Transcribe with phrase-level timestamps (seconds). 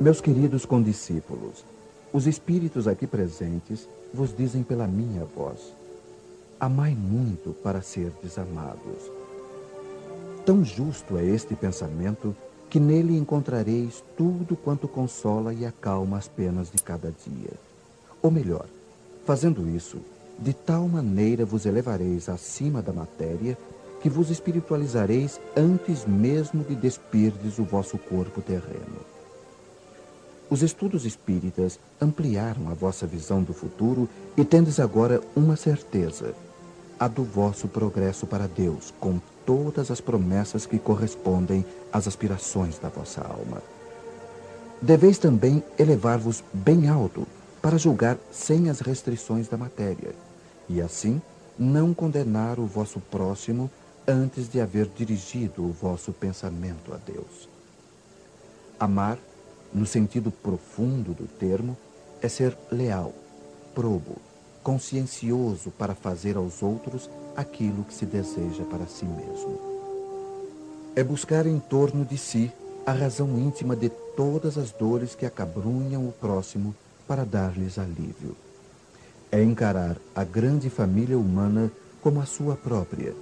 [0.00, 1.64] Meus queridos condiscípulos,
[2.12, 5.72] os espíritos aqui presentes vos dizem pela minha voz:
[6.58, 9.10] Amai muito para serdes amados.
[10.44, 12.34] Tão justo é este pensamento
[12.68, 17.52] que nele encontrareis tudo quanto consola e acalma as penas de cada dia.
[18.20, 18.66] Ou melhor,
[19.24, 19.98] fazendo isso,
[20.40, 23.56] de tal maneira vos elevareis acima da matéria
[24.02, 29.13] que vos espiritualizareis antes mesmo de despirdes o vosso corpo terreno.
[30.50, 36.34] Os estudos espíritas ampliaram a vossa visão do futuro e tendes agora uma certeza,
[36.98, 42.88] a do vosso progresso para Deus, com todas as promessas que correspondem às aspirações da
[42.88, 43.62] vossa alma.
[44.80, 47.26] Deveis também elevar-vos bem alto
[47.62, 50.14] para julgar sem as restrições da matéria,
[50.68, 51.20] e assim
[51.58, 53.70] não condenar o vosso próximo
[54.06, 57.48] antes de haver dirigido o vosso pensamento a Deus.
[58.78, 59.18] Amar
[59.74, 61.76] no sentido profundo do termo,
[62.22, 63.12] é ser leal,
[63.74, 64.16] probo,
[64.62, 69.58] consciencioso para fazer aos outros aquilo que se deseja para si mesmo.
[70.94, 72.52] É buscar em torno de si
[72.86, 76.74] a razão íntima de todas as dores que acabrunham o próximo
[77.06, 78.36] para dar-lhes alívio.
[79.32, 83.12] É encarar a grande família humana como a sua própria,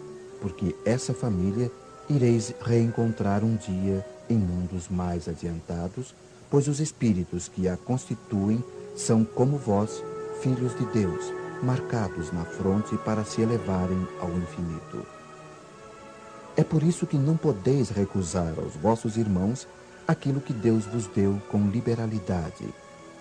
[0.40, 1.70] porque essa família
[2.10, 6.14] ireis reencontrar um dia em mundos mais adiantados
[6.52, 8.62] pois os espíritos que a constituem
[8.94, 10.04] são como vós,
[10.42, 15.06] filhos de Deus, marcados na fronte para se elevarem ao infinito.
[16.54, 19.66] É por isso que não podeis recusar aos vossos irmãos
[20.06, 22.68] aquilo que Deus vos deu com liberalidade,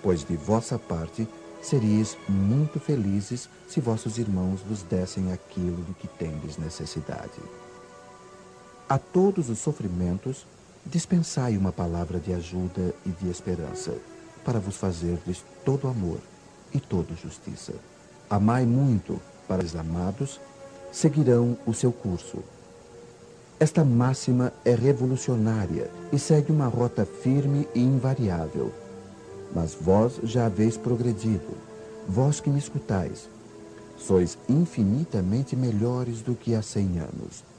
[0.04, 1.26] pois de vossa parte
[1.62, 7.40] seríeis muito felizes se vossos irmãos vos dessem aquilo de que tendes necessidade.
[8.90, 10.46] A todos os sofrimentos
[10.86, 13.94] dispensai uma palavra de ajuda e de esperança,
[14.44, 16.20] para vos fazerdes todo amor
[16.74, 17.74] e toda justiça.
[18.30, 20.40] Amai muito para os amados,
[20.92, 22.40] seguirão o seu curso.
[23.60, 28.74] Esta máxima é revolucionária e segue uma rota firme e invariável.
[29.54, 31.56] Mas vós já haveis progredido,
[32.08, 33.30] vós que me escutais.
[33.98, 37.51] Sois infinitamente melhores do que há cem anos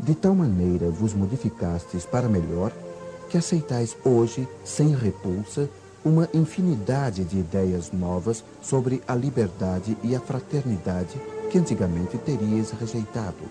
[0.00, 2.72] de tal maneira vos modificastes para melhor,
[3.28, 5.68] que aceitais hoje, sem repulsa,
[6.04, 11.20] uma infinidade de ideias novas sobre a liberdade e a fraternidade
[11.50, 13.44] que antigamente teríeis rejeitado.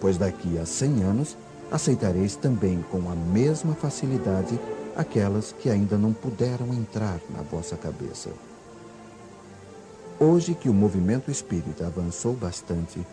[0.00, 1.36] Pois daqui a cem anos
[1.70, 4.58] aceitareis também com a mesma facilidade
[4.96, 8.30] aquelas que ainda não puderam entrar na vossa cabeça.
[10.18, 13.06] Hoje que o movimento espírita avançou bastante,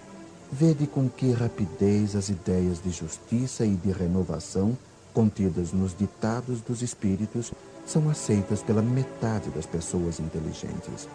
[0.57, 4.77] Vede com que rapidez as ideias de justiça e de renovação
[5.13, 7.51] contidas nos ditados dos espíritos
[7.85, 11.09] são aceitas pela metade das pessoas inteligentes.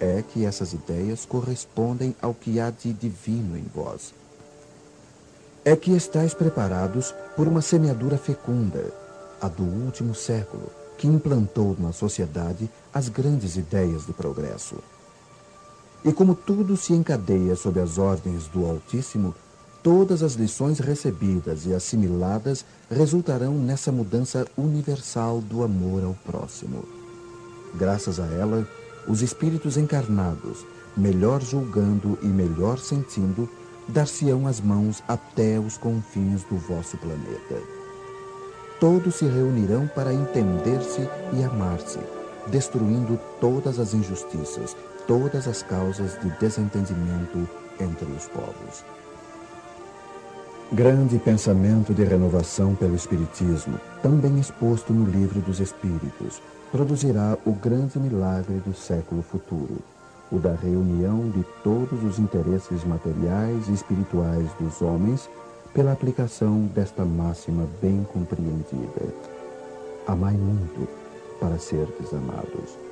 [0.00, 4.14] É que essas ideias correspondem ao que há de divino em vós.
[5.62, 8.94] É que estáis preparados por uma semeadura fecunda,
[9.42, 14.78] a do último século, que implantou na sociedade as grandes ideias de progresso.
[16.04, 19.34] E como tudo se encadeia sob as ordens do Altíssimo,
[19.82, 26.84] todas as lições recebidas e assimiladas resultarão nessa mudança universal do amor ao próximo.
[27.74, 28.66] Graças a ela,
[29.06, 33.48] os espíritos encarnados, melhor julgando e melhor sentindo,
[33.88, 37.60] dar-se-ão as mãos até os confins do vosso planeta.
[38.78, 41.98] Todos se reunirão para entender-se e amar-se,
[42.48, 44.76] destruindo todas as injustiças,
[45.06, 47.48] todas as causas de desentendimento
[47.80, 48.84] entre os povos.
[50.72, 57.52] Grande pensamento de renovação pelo Espiritismo, tão bem exposto no Livro dos Espíritos, produzirá o
[57.52, 59.78] grande milagre do século futuro,
[60.30, 65.28] o da reunião de todos os interesses materiais e espirituais dos homens
[65.74, 69.14] pela aplicação desta máxima bem compreendida.
[70.06, 70.88] Amai muito
[71.38, 72.91] para serdes amados.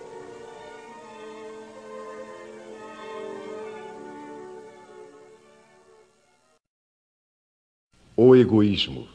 [8.22, 9.08] O Egoísmo.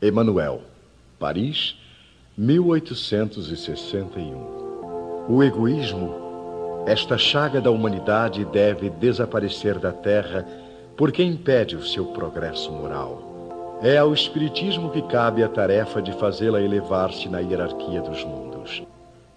[0.00, 0.62] Emanuel.
[1.18, 1.76] Paris,
[2.38, 5.26] 1861.
[5.28, 6.14] O egoísmo,
[6.86, 10.48] esta chaga da humanidade, deve desaparecer da Terra
[10.96, 13.78] porque impede o seu progresso moral.
[13.82, 18.82] É ao Espiritismo que cabe a tarefa de fazê-la elevar-se na hierarquia dos mundos.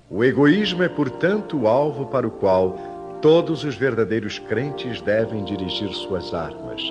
[0.10, 5.89] O egoísmo é, portanto, o alvo para o qual todos os verdadeiros crentes devem dirigir
[5.89, 6.81] suas armas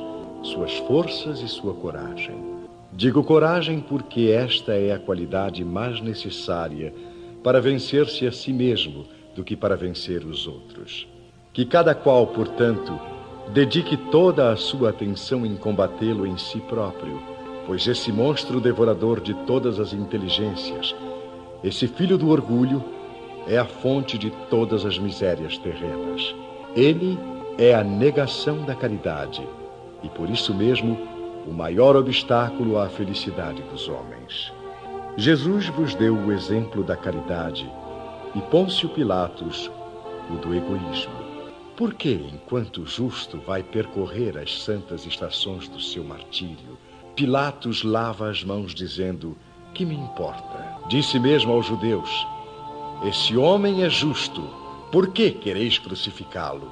[0.48, 2.36] suas forças e sua coragem.
[2.92, 6.92] Digo coragem porque esta é a qualidade mais necessária
[7.44, 9.04] para vencer-se a si mesmo
[9.36, 11.06] do que para vencer os outros.
[11.52, 12.98] Que cada qual, portanto,
[13.52, 17.20] dedique toda a sua atenção em combatê-lo em si próprio,
[17.66, 20.94] pois esse monstro devorador de todas as inteligências,
[21.62, 22.82] esse filho do orgulho,
[23.46, 26.34] é a fonte de todas as misérias terrenas.
[26.74, 27.18] Ele
[27.58, 29.42] é a negação da caridade
[30.02, 30.96] e, por isso mesmo,
[31.46, 34.52] o maior obstáculo à felicidade dos homens.
[35.16, 37.70] Jesus vos deu o exemplo da caridade
[38.34, 39.70] e Pôncio Pilatos
[40.30, 41.28] o do egoísmo.
[41.76, 46.78] Por que, enquanto justo vai percorrer as santas estações do seu martírio,
[47.14, 49.36] Pilatos lava as mãos dizendo:
[49.74, 50.78] Que me importa?
[50.88, 52.26] Disse mesmo aos judeus:
[53.04, 54.42] Esse homem é justo,
[54.92, 56.70] por que quereis crucificá-lo?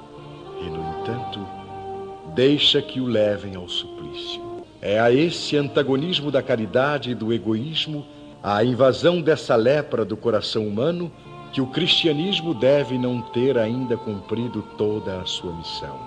[0.61, 1.56] E, no entanto,
[2.37, 4.39] deixa que o levem ao suplício.
[4.79, 8.05] É a esse antagonismo da caridade e do egoísmo,
[8.43, 11.11] a invasão dessa lepra do coração humano,
[11.51, 15.99] que o cristianismo deve não ter ainda cumprido toda a sua missão.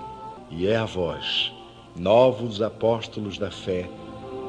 [0.49, 1.51] E é a vós,
[1.97, 3.89] novos apóstolos da fé,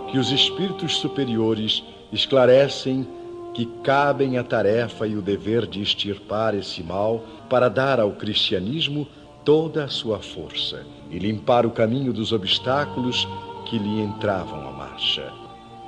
[0.08, 1.82] que os espíritos superiores
[2.12, 3.08] esclarecem
[3.54, 9.04] que cabem a tarefa e o dever de extirpar esse mal para dar ao cristianismo
[9.44, 13.28] toda a sua força e limpar o caminho dos obstáculos
[13.66, 15.32] que lhe entravam a marcha.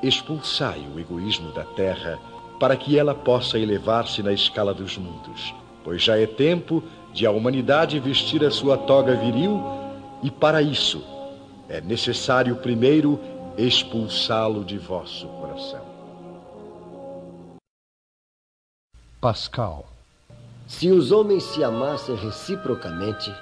[0.03, 2.19] Expulsai o egoísmo da terra
[2.61, 7.31] para que ela possa elevar-se na escala dos mundos, pois já é tempo de a
[7.31, 9.62] humanidade vestir a sua toga viril
[10.23, 11.03] e para isso
[11.69, 13.19] é necessário primeiro
[13.56, 15.85] expulsá-lo de vosso coração.
[19.20, 19.87] Pascal.
[20.67, 23.32] Se os homens se amassem reciprocamente,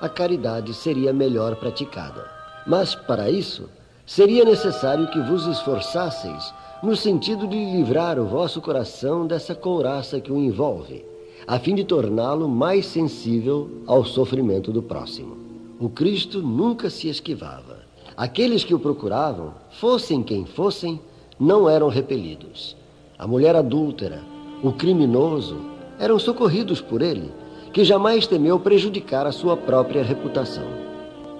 [0.00, 2.28] a caridade seria melhor praticada.
[2.66, 3.68] Mas, para isso,
[4.04, 6.52] seria necessário que vos esforçasseis
[6.82, 11.04] no sentido de livrar o vosso coração dessa couraça que o envolve,
[11.46, 15.36] a fim de torná-lo mais sensível ao sofrimento do próximo.
[15.80, 17.78] O Cristo nunca se esquivava.
[18.16, 21.00] Aqueles que o procuravam, fossem quem fossem,
[21.38, 22.76] não eram repelidos.
[23.18, 24.22] A mulher adúltera,
[24.62, 25.58] o criminoso,
[25.98, 27.30] eram socorridos por ele
[27.76, 30.64] que jamais temeu prejudicar a sua própria reputação.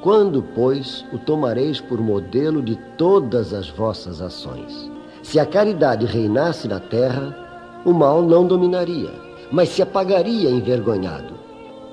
[0.03, 4.91] Quando, pois, o tomareis por modelo de todas as vossas ações?
[5.23, 9.11] Se a caridade reinasse na terra, o mal não dominaria,
[9.51, 11.33] mas se apagaria envergonhado.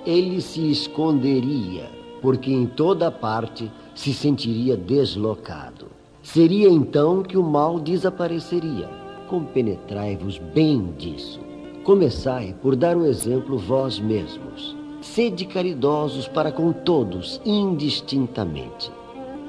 [0.05, 1.89] Ele se esconderia,
[2.21, 5.85] porque em toda parte se sentiria deslocado.
[6.21, 8.89] Seria então que o mal desapareceria.
[9.29, 11.39] Compenetrai-vos bem disso.
[11.83, 14.73] Começai por dar o exemplo vós mesmos.
[15.01, 18.89] Sede caridosos para com todos, indistintamente.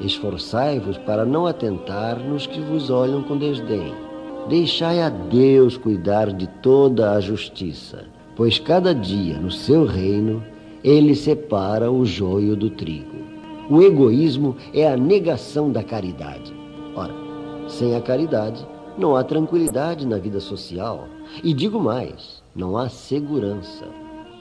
[0.00, 3.94] Esforçai-vos para não atentar nos que vos olham com desdém.
[4.48, 8.04] Deixai a Deus cuidar de toda a justiça,
[8.34, 10.42] pois cada dia no seu reino
[10.82, 13.16] ele separa o joio do trigo.
[13.70, 16.52] O egoísmo é a negação da caridade.
[16.96, 17.14] Ora,
[17.68, 21.08] sem a caridade, não há tranquilidade na vida social
[21.42, 23.86] e digo mais, não há segurança.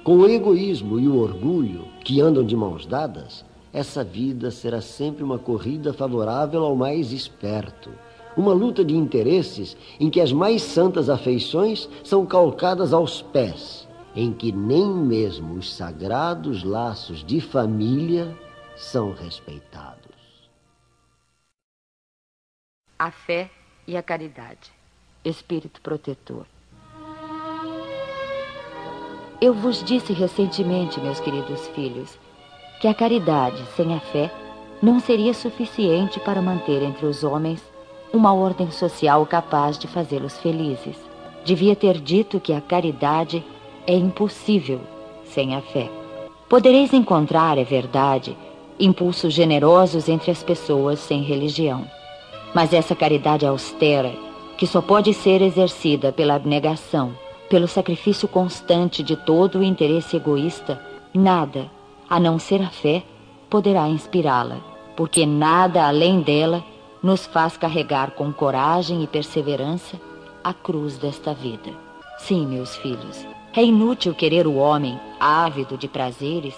[0.03, 5.23] Com o egoísmo e o orgulho, que andam de mãos dadas, essa vida será sempre
[5.23, 7.89] uma corrida favorável ao mais esperto.
[8.35, 14.31] Uma luta de interesses em que as mais santas afeições são calcadas aos pés, em
[14.31, 18.35] que nem mesmo os sagrados laços de família
[18.75, 20.13] são respeitados.
[22.99, 23.49] A fé
[23.87, 24.71] e a caridade.
[25.23, 26.45] Espírito protetor.
[29.41, 32.17] Eu vos disse recentemente, meus queridos filhos,
[32.79, 34.31] que a caridade sem a fé
[34.81, 37.61] não seria suficiente para manter entre os homens
[38.13, 40.95] uma ordem social capaz de fazê-los felizes.
[41.43, 43.43] Devia ter dito que a caridade
[43.87, 44.79] é impossível
[45.25, 45.89] sem a fé.
[46.47, 48.37] Podereis encontrar, é verdade,
[48.79, 51.85] impulsos generosos entre as pessoas sem religião.
[52.53, 54.13] Mas essa caridade austera,
[54.57, 57.13] que só pode ser exercida pela abnegação,
[57.49, 60.81] pelo sacrifício constante de todo o interesse egoísta,
[61.13, 61.69] nada,
[62.09, 63.03] a não ser a fé,
[63.49, 64.57] poderá inspirá-la,
[64.95, 66.63] porque nada além dela
[67.01, 69.99] nos faz carregar com coragem e perseverança
[70.43, 71.71] a cruz desta vida.
[72.19, 76.55] Sim, meus filhos, é inútil querer o homem, ávido de prazeres,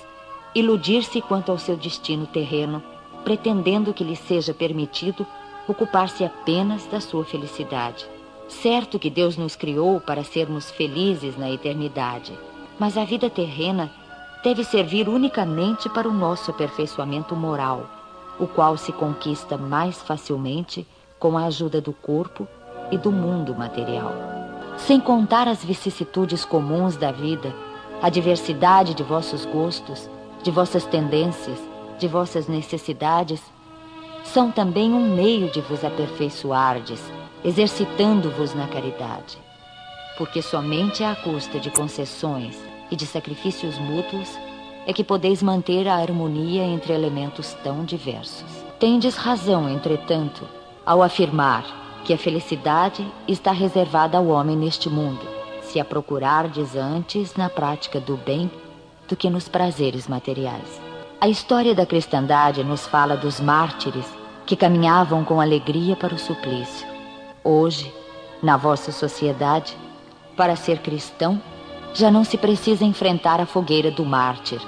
[0.53, 2.81] iludir-se quanto ao seu destino terreno,
[3.23, 5.25] pretendendo que lhe seja permitido
[5.67, 8.05] ocupar-se apenas da sua felicidade.
[8.47, 12.37] Certo que Deus nos criou para sermos felizes na eternidade,
[12.77, 13.91] mas a vida terrena
[14.43, 17.89] deve servir unicamente para o nosso aperfeiçoamento moral,
[18.39, 20.85] o qual se conquista mais facilmente
[21.17, 22.47] com a ajuda do corpo
[22.91, 24.13] e do mundo material.
[24.77, 27.55] Sem contar as vicissitudes comuns da vida,
[28.01, 30.07] a diversidade de vossos gostos,
[30.43, 31.57] de vossas tendências,
[31.97, 33.41] de vossas necessidades,
[34.35, 37.01] são também um meio de vos aperfeiçoardes,
[37.41, 39.37] exercitando-vos na caridade.
[40.17, 42.61] Porque somente à custa de concessões
[42.91, 44.37] e de sacrifícios mútuos
[44.85, 48.43] é que podeis manter a harmonia entre elementos tão diversos.
[48.77, 50.45] Tendes razão, entretanto,
[50.85, 55.25] ao afirmar que a felicidade está reservada ao homem neste mundo,
[55.61, 58.51] se a procurardes antes na prática do bem
[59.07, 60.81] do que nos prazeres materiais.
[61.21, 66.87] A história da cristandade nos fala dos mártires que caminhavam com alegria para o suplício.
[67.43, 67.91] Hoje,
[68.41, 69.75] na vossa sociedade,
[70.35, 71.41] para ser cristão,
[71.93, 74.61] já não se precisa enfrentar a fogueira do mártir,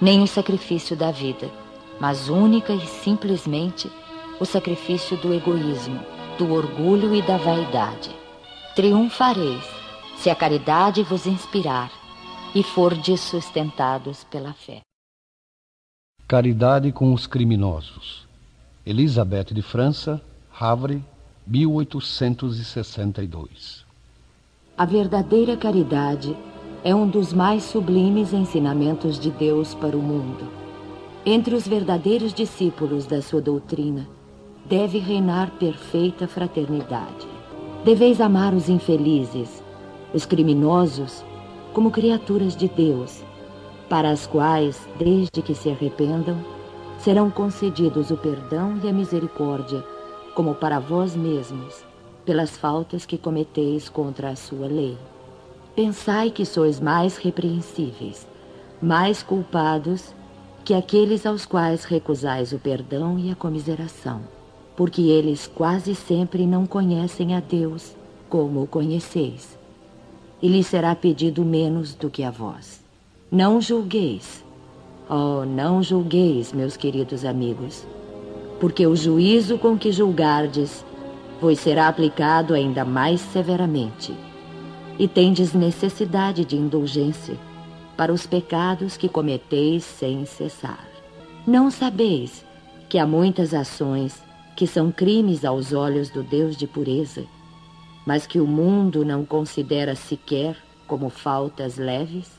[0.00, 1.50] nem o sacrifício da vida,
[1.98, 3.90] mas única e simplesmente
[4.38, 6.00] o sacrifício do egoísmo,
[6.38, 8.10] do orgulho e da vaidade.
[8.74, 9.64] Triunfareis
[10.16, 11.90] se a caridade vos inspirar
[12.54, 14.80] e fordes sustentados pela fé.
[16.26, 18.23] Caridade com os criminosos.
[18.86, 20.20] Elizabeth de França,
[20.60, 21.02] Havre,
[21.46, 23.82] 1862.
[24.76, 26.36] A verdadeira caridade
[26.84, 30.46] é um dos mais sublimes ensinamentos de Deus para o mundo.
[31.24, 34.06] Entre os verdadeiros discípulos da sua doutrina,
[34.66, 37.26] deve reinar perfeita fraternidade.
[37.86, 39.64] Deveis amar os infelizes,
[40.12, 41.24] os criminosos,
[41.72, 43.24] como criaturas de Deus,
[43.88, 46.36] para as quais, desde que se arrependam,
[47.04, 49.84] serão concedidos o perdão e a misericórdia,
[50.34, 51.84] como para vós mesmos,
[52.24, 54.96] pelas faltas que cometeis contra a sua lei.
[55.76, 58.26] Pensai que sois mais repreensíveis,
[58.80, 60.14] mais culpados
[60.64, 64.22] que aqueles aos quais recusais o perdão e a comiseração,
[64.74, 67.94] porque eles quase sempre não conhecem a Deus
[68.30, 69.58] como o conheceis,
[70.40, 72.82] e lhes será pedido menos do que a vós.
[73.30, 74.43] Não julgueis,
[75.08, 77.86] oh, não julgueis, meus queridos amigos,
[78.60, 80.84] porque o juízo com que julgardes
[81.40, 84.14] vos será aplicado ainda mais severamente
[84.98, 87.36] e tendes necessidade de indulgência
[87.96, 90.88] para os pecados que cometeis sem cessar.
[91.46, 92.44] Não sabeis
[92.88, 94.22] que há muitas ações
[94.56, 97.24] que são crimes aos olhos do Deus de pureza,
[98.06, 100.56] mas que o mundo não considera sequer
[100.86, 102.30] como faltas leves?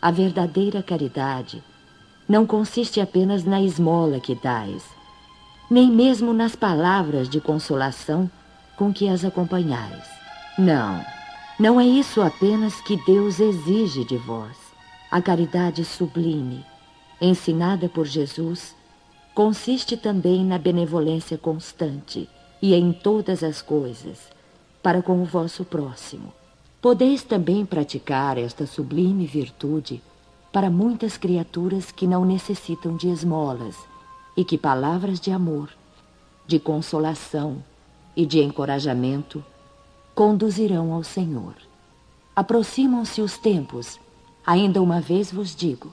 [0.00, 1.62] A verdadeira caridade
[2.28, 4.84] não consiste apenas na esmola que dais,
[5.70, 8.30] nem mesmo nas palavras de consolação
[8.76, 10.04] com que as acompanhais.
[10.58, 11.04] Não
[11.58, 14.58] não é isso apenas que Deus exige de vós.
[15.10, 16.62] A caridade sublime,
[17.18, 18.76] ensinada por Jesus,
[19.34, 22.28] consiste também na benevolência constante
[22.60, 24.28] e em todas as coisas,
[24.82, 26.30] para com o vosso próximo.
[26.78, 30.02] Podeis também praticar esta sublime virtude
[30.56, 33.76] para muitas criaturas que não necessitam de esmolas
[34.34, 35.68] e que palavras de amor,
[36.46, 37.62] de consolação
[38.16, 39.44] e de encorajamento
[40.14, 41.52] conduzirão ao Senhor.
[42.34, 44.00] Aproximam-se os tempos,
[44.46, 45.92] ainda uma vez vos digo,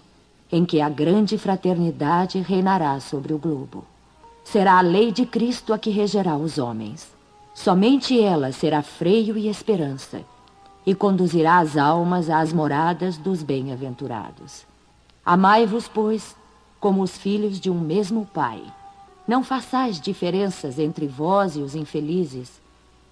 [0.49, 3.83] em que a grande fraternidade reinará sobre o globo.
[4.45, 7.11] Será a lei de Cristo a que regerá os homens.
[7.53, 10.21] Somente ela será freio e esperança,
[10.85, 14.65] e conduzirá as almas às moradas dos bem-aventurados.
[15.25, 16.35] Amai-vos, pois,
[16.79, 18.61] como os filhos de um mesmo Pai.
[19.25, 22.61] Não façais diferenças entre vós e os infelizes,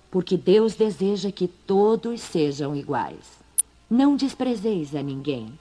[0.10, 3.40] porque Deus deseja que todos sejam iguais.
[3.90, 5.58] Não desprezeis a ninguém.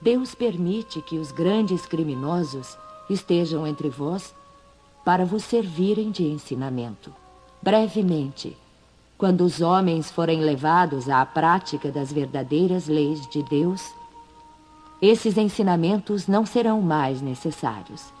[0.00, 2.78] Deus permite que os grandes criminosos
[3.10, 4.32] estejam entre vós
[5.04, 7.12] para vos servirem de ensinamento.
[7.60, 8.56] Brevemente,
[9.18, 13.92] quando os homens forem levados à prática das verdadeiras leis de Deus,
[15.02, 18.16] esses ensinamentos não serão mais necessários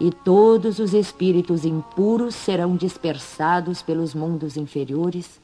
[0.00, 5.40] e todos os espíritos impuros serão dispersados pelos mundos inferiores,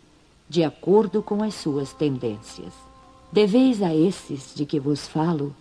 [0.49, 2.73] de acordo com as suas tendências.
[3.32, 5.54] Deveis a esses de que vos falo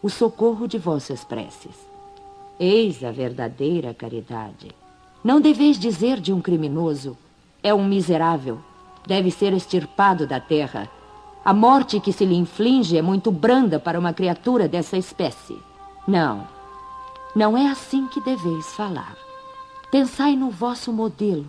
[0.00, 1.74] o socorro de vossas preces.
[2.58, 4.70] Eis a verdadeira caridade.
[5.24, 7.16] Não deveis dizer de um criminoso,
[7.62, 8.60] é um miserável,
[9.06, 10.90] deve ser extirpado da terra.
[11.44, 15.56] A morte que se lhe inflige é muito branda para uma criatura dessa espécie.
[16.06, 16.46] Não.
[17.34, 19.16] Não é assim que deveis falar.
[19.90, 21.46] Pensai no vosso modelo,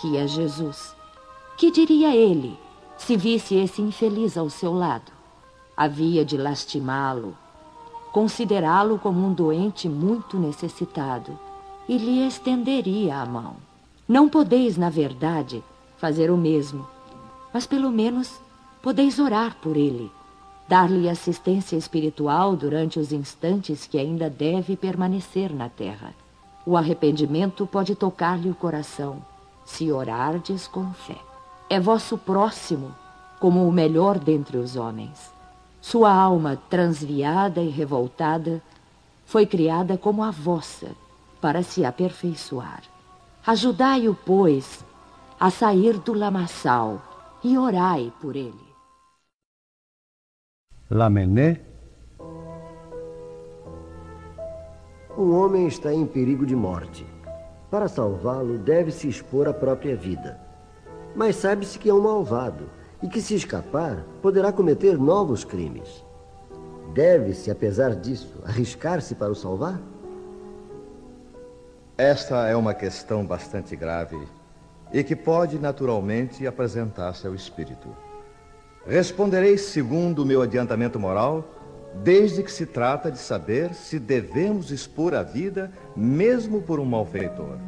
[0.00, 0.94] que é Jesus.
[1.56, 2.58] Que diria ele
[2.96, 5.12] se visse esse infeliz ao seu lado?
[5.76, 7.36] Havia de lastimá-lo,
[8.12, 11.38] considerá-lo como um doente muito necessitado
[11.88, 13.56] e lhe estenderia a mão.
[14.06, 15.62] Não podeis, na verdade,
[16.04, 16.86] fazer o mesmo,
[17.50, 18.38] mas pelo menos
[18.82, 20.12] podeis orar por ele,
[20.68, 26.12] dar-lhe assistência espiritual durante os instantes que ainda deve permanecer na terra.
[26.66, 29.24] O arrependimento pode tocar-lhe o coração,
[29.64, 31.16] se orardes com fé.
[31.70, 32.94] É vosso próximo,
[33.40, 35.32] como o melhor dentre os homens.
[35.80, 38.62] Sua alma transviada e revoltada
[39.24, 40.88] foi criada como a vossa,
[41.40, 42.82] para se aperfeiçoar.
[43.46, 44.84] Ajudai-o, pois,
[45.38, 47.02] a sair do lamaçal
[47.42, 48.74] e orai por ele.
[50.90, 51.58] Lamennais
[55.16, 57.06] Um homem está em perigo de morte.
[57.70, 60.40] Para salvá-lo, deve-se expor a própria vida.
[61.14, 62.68] Mas sabe-se que é um malvado
[63.00, 66.04] e que, se escapar, poderá cometer novos crimes.
[66.92, 69.80] Deve-se, apesar disso, arriscar-se para o salvar?
[71.96, 74.18] Esta é uma questão bastante grave
[74.94, 77.88] e que pode naturalmente apresentar-se ao espírito.
[78.86, 81.44] Responderei segundo o meu adiantamento moral
[81.96, 87.58] desde que se trata de saber se devemos expor a vida mesmo por um malfeitor.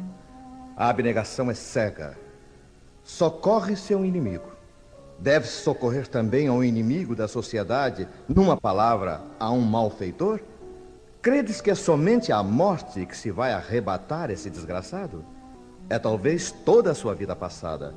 [0.75, 2.17] A abnegação é cega.
[3.03, 4.51] Socorre-se a um inimigo.
[5.19, 10.39] Deve-se socorrer também a um inimigo da sociedade, numa palavra, a um malfeitor?
[11.21, 15.25] Credes que é somente a morte que se vai arrebatar esse desgraçado?
[15.89, 17.93] É talvez toda a sua vida passada.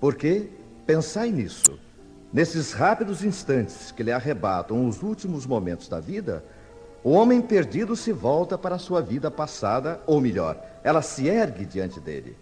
[0.00, 0.50] Porque,
[0.86, 1.78] pensai nisso,
[2.36, 6.44] Nesses rápidos instantes que lhe arrebatam os últimos momentos da vida,
[7.02, 11.64] o homem perdido se volta para a sua vida passada, ou melhor, ela se ergue
[11.64, 12.36] diante dele.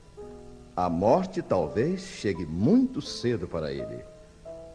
[0.75, 3.99] A morte talvez chegue muito cedo para ele.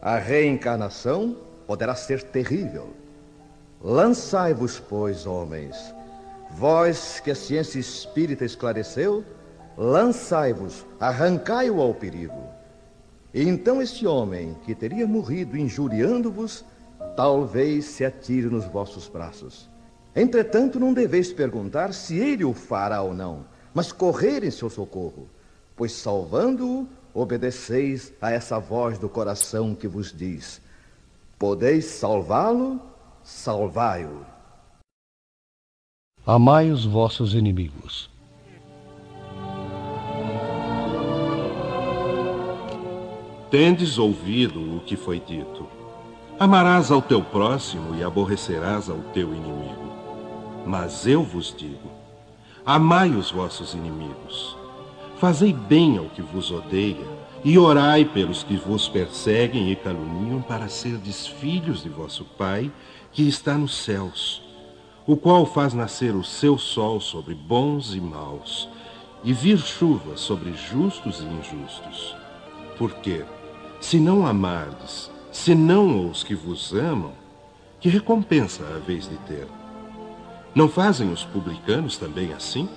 [0.00, 2.88] A reencarnação poderá ser terrível.
[3.82, 5.76] Lançai-vos, pois, homens,
[6.52, 9.24] vós que a ciência espírita esclareceu,
[9.76, 12.42] lançai-vos, arrancai-o ao perigo.
[13.32, 16.64] E então este homem, que teria morrido injuriando-vos,
[17.16, 19.70] talvez se atire nos vossos braços.
[20.14, 25.28] Entretanto, não deveis perguntar se ele o fará ou não, mas correr em seu socorro,
[25.76, 30.60] pois salvando-o, obedeceis a essa voz do coração que vos diz:
[31.38, 32.80] Podeis salvá-lo,
[33.22, 34.26] salvai-o.
[36.26, 38.09] Amai os vossos inimigos.
[43.50, 45.66] Tendes ouvido o que foi dito:
[46.38, 49.90] Amarás ao teu próximo e aborrecerás ao teu inimigo.
[50.64, 51.90] Mas eu vos digo:
[52.64, 54.56] Amai os vossos inimigos.
[55.18, 57.04] Fazei bem ao que vos odeia,
[57.44, 62.70] e orai pelos que vos perseguem e caluniam, para serdes filhos de vosso Pai,
[63.10, 64.40] que está nos céus,
[65.04, 68.68] o qual faz nascer o seu sol sobre bons e maus,
[69.24, 72.14] e vir chuva sobre justos e injustos.
[72.78, 73.24] Porque,
[73.80, 77.12] se não amardes, senão os que vos amam,
[77.80, 79.46] que recompensa haveis de ter?
[80.54, 82.68] Não fazem os publicanos também assim?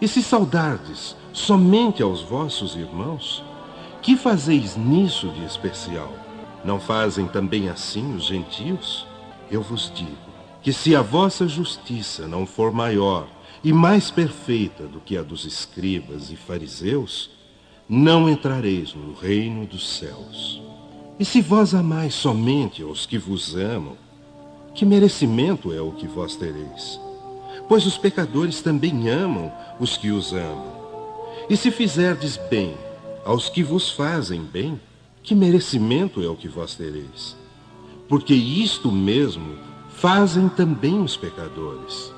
[0.00, 3.44] E se saudardes somente aos vossos irmãos,
[4.02, 6.12] que fazeis nisso de especial?
[6.64, 9.06] Não fazem também assim os gentios?
[9.50, 10.30] Eu vos digo
[10.62, 13.26] que se a vossa justiça não for maior
[13.62, 17.30] e mais perfeita do que a dos escribas e fariseus,
[17.92, 20.62] não entrareis no reino dos céus.
[21.18, 23.96] E se vós amais somente aos que vos amam,
[24.72, 27.00] que merecimento é o que vós tereis?
[27.68, 30.70] Pois os pecadores também amam os que os amam.
[31.48, 32.76] E se fizerdes bem
[33.24, 34.80] aos que vos fazem bem,
[35.20, 37.36] que merecimento é o que vós tereis?
[38.08, 42.14] Porque isto mesmo fazem também os pecadores.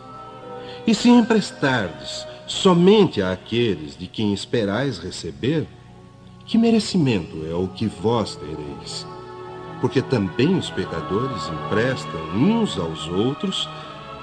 [0.87, 5.67] E se emprestardes somente àqueles de quem esperais receber,
[6.45, 9.07] que merecimento é o que vós tereis?
[9.81, 13.69] Porque também os pecadores emprestam uns aos outros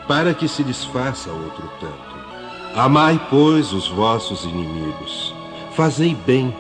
[0.08, 2.80] para que se lhes faça outro tanto.
[2.80, 5.34] Amai, pois, os vossos inimigos,
[5.76, 6.56] fazei bem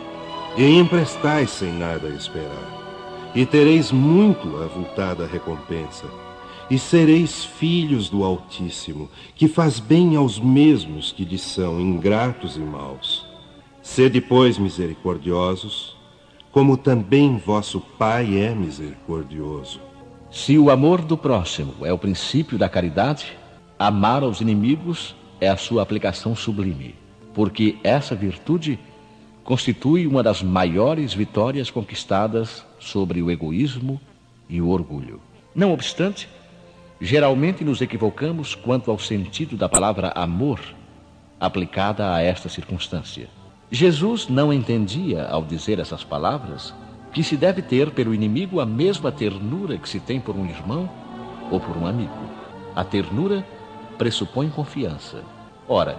[0.57, 6.05] e emprestai sem nada esperar, e tereis muito avultada recompensa
[6.69, 12.59] e sereis filhos do Altíssimo, que faz bem aos mesmos que lhe são ingratos e
[12.59, 13.25] maus.
[13.81, 15.97] Sede, pois, misericordiosos,
[16.51, 19.79] como também vosso Pai é misericordioso.
[20.31, 23.35] Se o amor do próximo é o princípio da caridade,
[23.77, 26.95] amar aos inimigos é a sua aplicação sublime,
[27.33, 28.77] porque essa virtude
[29.43, 33.99] constitui uma das maiores vitórias conquistadas sobre o egoísmo
[34.47, 35.19] e o orgulho.
[35.55, 36.29] Não obstante,
[37.01, 40.59] Geralmente nos equivocamos quanto ao sentido da palavra amor
[41.39, 43.29] aplicada a esta circunstância.
[43.71, 46.73] Jesus não entendia, ao dizer essas palavras,
[47.13, 50.89] que se deve ter pelo inimigo a mesma ternura que se tem por um irmão
[51.49, 52.11] ou por um amigo.
[52.75, 53.45] A ternura
[53.97, 55.23] pressupõe confiança.
[55.67, 55.97] Ora,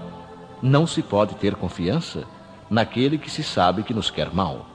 [0.63, 2.25] não se pode ter confiança
[2.69, 4.67] naquele que se sabe que nos quer mal.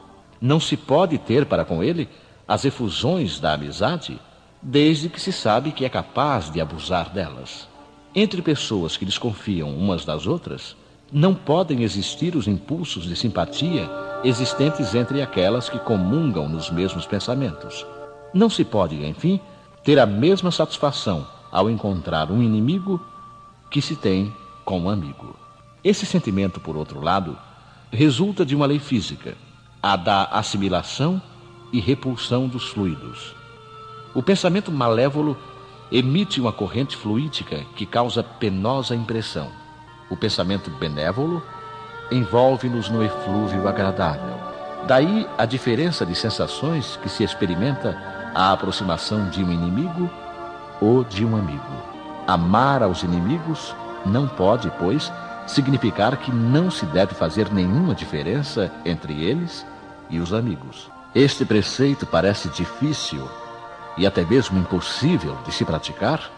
[0.41, 2.09] Não se pode ter para com ele
[2.47, 4.19] as efusões da amizade,
[4.67, 7.69] desde que se sabe que é capaz de abusar delas.
[8.15, 10.75] Entre pessoas que desconfiam umas das outras,
[11.11, 13.87] não podem existir os impulsos de simpatia
[14.23, 17.85] existentes entre aquelas que comungam nos mesmos pensamentos.
[18.33, 19.39] Não se pode, enfim,
[19.83, 22.99] ter a mesma satisfação ao encontrar um inimigo
[23.69, 25.35] que se tem com um amigo.
[25.83, 27.37] Esse sentimento, por outro lado,
[27.91, 29.37] resulta de uma lei física,
[29.79, 31.21] a da assimilação
[31.71, 33.34] e repulsão dos fluidos.
[34.15, 35.37] O pensamento malévolo
[35.91, 39.49] emite uma corrente fluídica que causa penosa impressão.
[40.09, 41.43] O pensamento benévolo
[42.09, 44.39] envolve-nos no eflúvio agradável.
[44.87, 48.01] Daí a diferença de sensações que se experimenta
[48.33, 50.09] à aproximação de um inimigo
[50.79, 51.83] ou de um amigo.
[52.25, 53.75] Amar aos inimigos
[54.05, 55.11] não pode, pois,
[55.45, 59.65] significar que não se deve fazer nenhuma diferença entre eles
[60.09, 60.89] e os amigos.
[61.13, 63.27] Este preceito parece difícil
[63.97, 66.31] e até mesmo impossível de se praticar,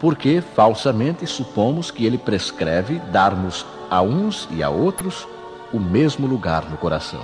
[0.00, 5.26] porque falsamente supomos que ele prescreve darmos a uns e a outros
[5.72, 7.22] o mesmo lugar no coração.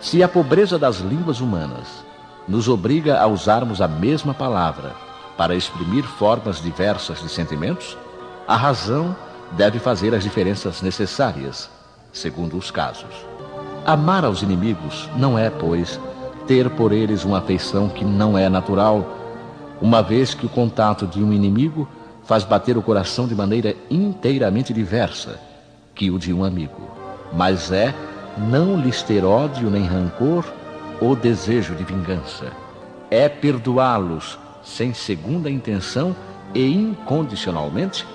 [0.00, 2.04] Se a pobreza das línguas humanas
[2.46, 4.92] nos obriga a usarmos a mesma palavra
[5.36, 7.96] para exprimir formas diversas de sentimentos,
[8.46, 9.16] a razão
[9.52, 11.70] deve fazer as diferenças necessárias,
[12.12, 13.26] segundo os casos.
[13.84, 16.00] Amar aos inimigos não é, pois,
[16.46, 19.21] ter por eles uma afeição que não é natural,
[19.82, 21.88] uma vez que o contato de um inimigo
[22.22, 25.40] faz bater o coração de maneira inteiramente diversa
[25.92, 26.88] que o de um amigo.
[27.32, 27.92] Mas é
[28.38, 30.44] não lhes ter ódio nem rancor
[31.00, 32.52] ou desejo de vingança.
[33.10, 36.14] É perdoá-los sem segunda intenção
[36.54, 38.06] e incondicionalmente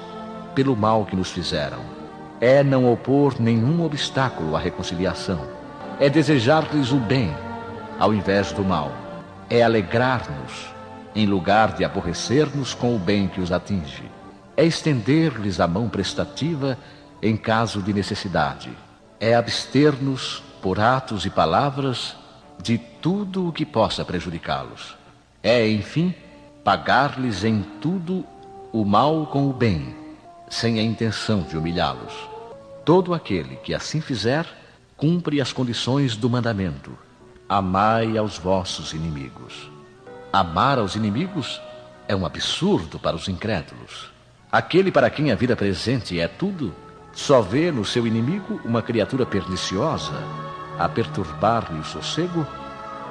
[0.55, 1.79] pelo mal que nos fizeram.
[2.39, 5.41] É não opor nenhum obstáculo à reconciliação.
[5.99, 7.35] É desejar-lhes o bem
[7.99, 8.89] ao invés do mal.
[9.49, 10.76] É alegrar-nos
[11.17, 14.03] em lugar de aborrecer-nos com o bem que os atinge.
[14.55, 16.77] É estender-lhes a mão prestativa
[17.21, 18.69] em caso de necessidade.
[19.19, 22.15] É abster-nos por atos e palavras
[22.61, 24.95] de tudo o que possa prejudicá-los.
[25.41, 26.13] É, enfim,
[26.63, 28.23] pagar-lhes em tudo
[28.71, 29.95] o mal com o bem,
[30.47, 32.13] sem a intenção de humilhá-los.
[32.85, 34.45] Todo aquele que assim fizer,
[34.95, 36.95] cumpre as condições do mandamento:
[37.49, 39.76] amai aos vossos inimigos.
[40.37, 41.59] Amar aos inimigos
[42.07, 44.11] é um absurdo para os incrédulos.
[44.51, 46.75] Aquele para quem a vida presente é tudo,
[47.11, 50.13] só vê no seu inimigo uma criatura perniciosa,
[50.77, 52.45] a perturbar-lhe o sossego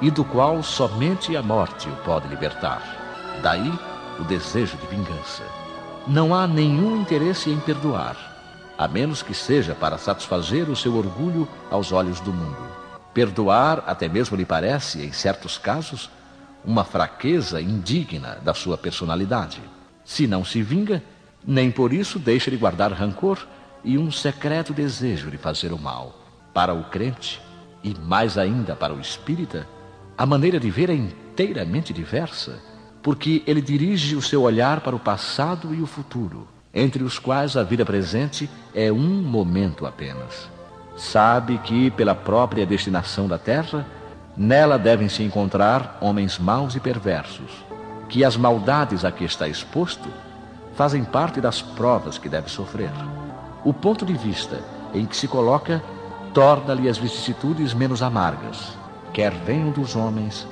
[0.01, 2.81] e do qual somente a morte o pode libertar.
[3.43, 3.77] Daí
[4.17, 5.43] o desejo de vingança.
[6.07, 8.15] Não há nenhum interesse em perdoar,
[8.77, 12.69] a menos que seja para satisfazer o seu orgulho aos olhos do mundo.
[13.13, 16.09] Perdoar até mesmo lhe parece, em certos casos,
[16.67, 19.61] uma fraqueza indigna da sua personalidade.
[20.03, 21.01] Se não se vinga,
[21.45, 23.47] nem por isso deixa de guardar rancor
[23.85, 26.13] e um secreto desejo de fazer o mal.
[26.53, 27.41] Para o crente,
[27.81, 29.65] e mais ainda para o espírita,
[30.17, 32.59] a maneira de ver é inteiramente diversa,
[33.01, 37.55] porque ele dirige o seu olhar para o passado e o futuro, entre os quais
[37.55, 40.49] a vida presente é um momento apenas.
[40.97, 43.87] Sabe que, pela própria destinação da terra,
[44.37, 47.51] nela devem se encontrar homens maus e perversos,
[48.07, 50.07] que as maldades a que está exposto
[50.75, 52.91] fazem parte das provas que deve sofrer.
[53.65, 54.61] O ponto de vista
[54.93, 55.83] em que se coloca
[56.33, 58.77] torna-lhe as vicissitudes menos amargas,
[59.11, 60.47] quer venham dos homens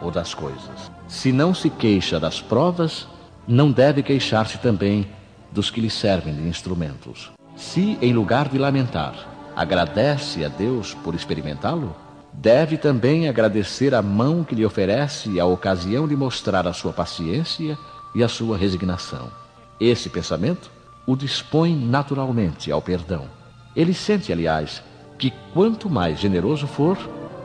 [0.00, 0.90] ou das coisas.
[1.08, 3.08] Se não se queixa das provas,
[3.46, 5.08] não deve queixar-se também
[5.50, 7.32] dos que lhe servem de instrumentos.
[7.56, 9.14] Se, em lugar de lamentar,
[9.56, 11.94] agradece a Deus por experimentá-lo,
[12.36, 17.78] deve também agradecer a mão que lhe oferece a ocasião de mostrar a sua paciência
[18.14, 19.28] e a sua resignação.
[19.80, 20.70] Esse pensamento
[21.06, 23.24] o dispõe naturalmente ao perdão.
[23.74, 24.82] Ele sente, aliás,
[25.18, 26.98] que quanto mais generoso for,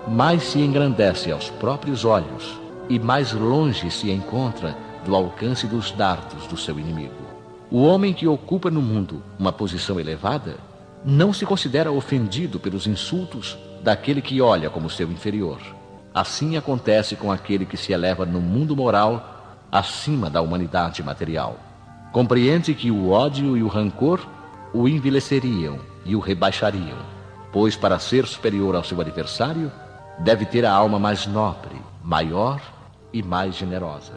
[0.07, 4.75] mais se engrandece aos próprios olhos e mais longe se encontra
[5.05, 7.13] do alcance dos dardos do seu inimigo.
[7.69, 10.57] O homem que ocupa no mundo uma posição elevada
[11.05, 15.59] não se considera ofendido pelos insultos daquele que olha como seu inferior.
[16.13, 21.57] Assim acontece com aquele que se eleva no mundo moral acima da humanidade material.
[22.11, 24.19] Compreende que o ódio e o rancor
[24.73, 26.97] o envelheceriam e o rebaixariam.
[27.51, 29.69] pois para ser superior ao seu adversário,
[30.19, 32.61] deve ter a alma mais nobre, maior
[33.11, 34.13] e mais generosa.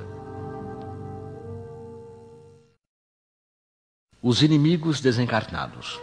[4.23, 6.01] Os inimigos desencarnados.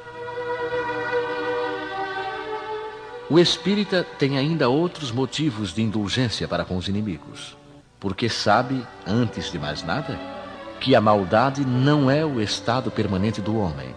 [3.32, 7.56] O espírita tem ainda outros motivos de indulgência para com os inimigos,
[7.98, 10.20] porque sabe, antes de mais nada,
[10.82, 13.96] que a maldade não é o estado permanente do homem,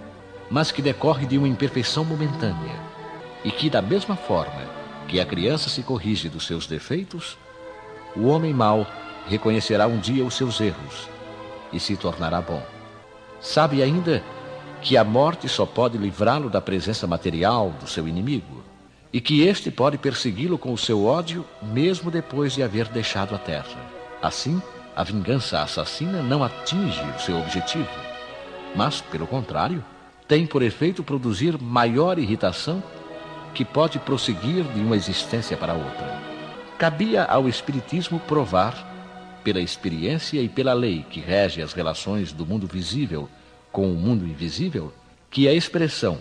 [0.49, 2.79] mas que decorre de uma imperfeição momentânea,
[3.45, 4.71] e que, da mesma forma
[5.09, 7.37] que a criança se corrige dos seus defeitos,
[8.15, 8.87] o homem mau
[9.27, 11.09] reconhecerá um dia os seus erros
[11.73, 12.63] e se tornará bom.
[13.41, 14.23] Sabe ainda
[14.81, 18.63] que a morte só pode livrá-lo da presença material do seu inimigo
[19.15, 23.39] e que este pode persegui-lo com o seu ódio mesmo depois de haver deixado a
[23.39, 23.81] terra.
[24.21, 24.61] Assim,
[24.97, 27.89] a vingança assassina não atinge o seu objetivo,
[28.75, 29.85] mas, pelo contrário,
[30.27, 32.83] tem por efeito produzir maior irritação
[33.55, 36.21] que pode prosseguir de uma existência para outra.
[36.77, 38.75] Cabia ao Espiritismo provar
[39.45, 43.29] pela experiência e pela lei que rege as relações do mundo visível
[43.71, 44.93] com o mundo invisível,
[45.31, 46.19] que a expressão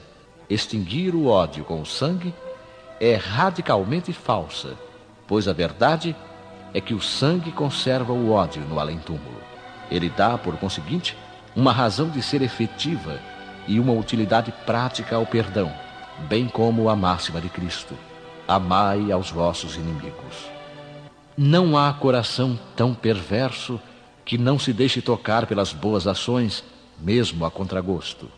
[0.48, 2.32] extinguir o ódio com o sangue
[3.04, 4.78] é radicalmente falsa,
[5.28, 6.16] pois a verdade
[6.74, 9.42] é que o sangue conserva o ódio no além-túmulo.
[9.92, 11.18] Ele dá, por conseguinte,
[11.54, 13.20] uma razão de ser efetiva
[13.68, 15.70] e uma utilidade prática ao perdão,
[16.30, 17.94] bem como a máxima de Cristo:
[18.48, 20.50] amai aos vossos inimigos.
[21.38, 23.82] Não há coração tão perverso
[24.24, 26.64] que não se deixe tocar pelas boas ações,
[26.98, 28.30] mesmo a contragosto.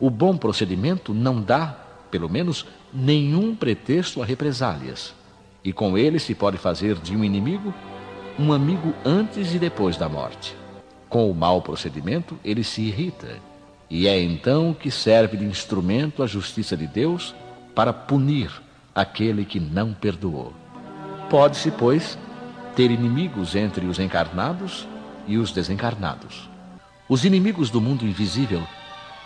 [0.00, 1.76] O bom procedimento não dá,
[2.10, 5.14] pelo menos, nenhum pretexto a represálias,
[5.64, 7.74] e com ele se pode fazer de um inimigo
[8.38, 10.54] um amigo antes e depois da morte.
[11.08, 13.36] Com o mau procedimento, ele se irrita,
[13.90, 17.34] e é então que serve de instrumento a justiça de Deus
[17.74, 18.50] para punir
[18.94, 20.52] aquele que não perdoou.
[21.28, 22.16] Pode-se, pois,
[22.76, 24.86] ter inimigos entre os encarnados
[25.26, 26.48] e os desencarnados.
[27.08, 28.62] Os inimigos do mundo invisível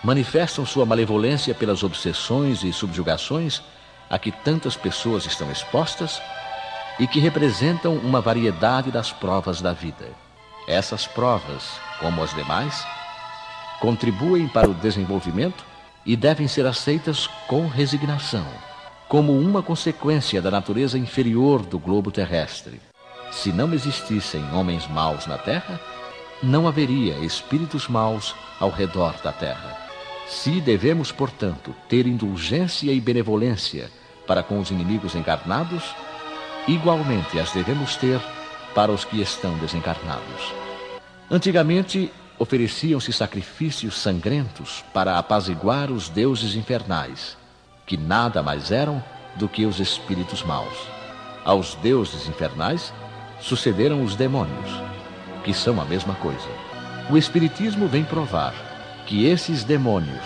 [0.03, 3.63] manifestam sua malevolência pelas obsessões e subjugações
[4.11, 6.21] a que tantas pessoas estão expostas
[6.99, 10.11] e que representam uma variedade das provas da vida.
[10.69, 12.87] Essas provas, como as demais,
[13.81, 15.65] contribuem para o desenvolvimento
[16.05, 18.47] e devem ser aceitas com resignação,
[19.09, 22.81] como uma consequência da natureza inferior do globo terrestre.
[23.31, 25.81] Se não existissem homens maus na terra,
[26.43, 29.92] não haveria espíritos maus ao redor da terra.
[30.33, 33.91] Se devemos, portanto, ter indulgência e benevolência
[34.27, 35.95] para com os inimigos encarnados,
[36.67, 38.19] igualmente as devemos ter
[38.75, 40.53] para os que estão desencarnados.
[41.31, 47.37] Antigamente, ofereciam-se sacrifícios sangrentos para apaziguar os deuses infernais,
[47.87, 49.05] que nada mais eram
[49.37, 50.89] do que os espíritos maus.
[51.45, 52.93] Aos deuses infernais
[53.39, 54.71] sucederam os demônios,
[55.45, 56.49] que são a mesma coisa.
[57.11, 58.72] O Espiritismo vem provar
[59.07, 60.25] que esses demônios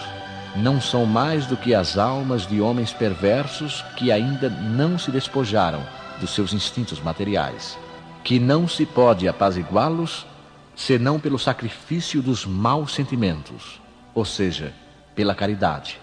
[0.57, 5.83] não são mais do que as almas de homens perversos que ainda não se despojaram
[6.21, 7.79] dos seus instintos materiais,
[8.25, 10.27] que não se pode apaziguá-los
[10.75, 13.81] senão pelo sacrifício dos maus sentimentos,
[14.15, 14.75] ou seja,
[15.15, 15.99] pela caridade,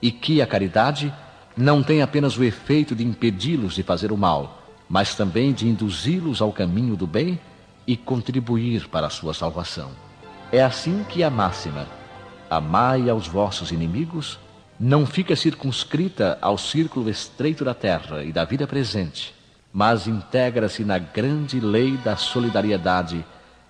[0.00, 1.12] e que a caridade
[1.56, 6.40] não tem apenas o efeito de impedi-los de fazer o mal, mas também de induzi-los
[6.42, 7.38] ao caminho do bem
[7.86, 9.90] e contribuir para a sua salvação.
[10.52, 11.86] É assim que a máxima,
[12.50, 14.38] amai aos vossos inimigos,
[14.78, 19.34] não fica circunscrita ao círculo estreito da terra e da vida presente,
[19.72, 23.24] mas integra-se na grande lei da solidariedade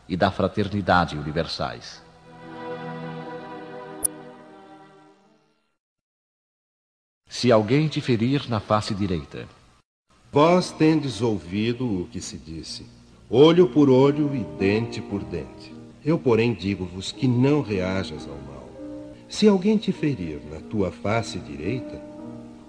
[0.09, 2.03] e da fraternidade universais.
[7.29, 9.47] Se alguém te ferir na face direita,
[10.37, 12.85] Vós tendes ouvido o que se disse,
[13.31, 15.75] olho por olho e dente por dente.
[16.05, 18.56] Eu, porém, digo-vos que não reajas ao mal.
[19.29, 22.01] Se alguém te ferir na tua face direita,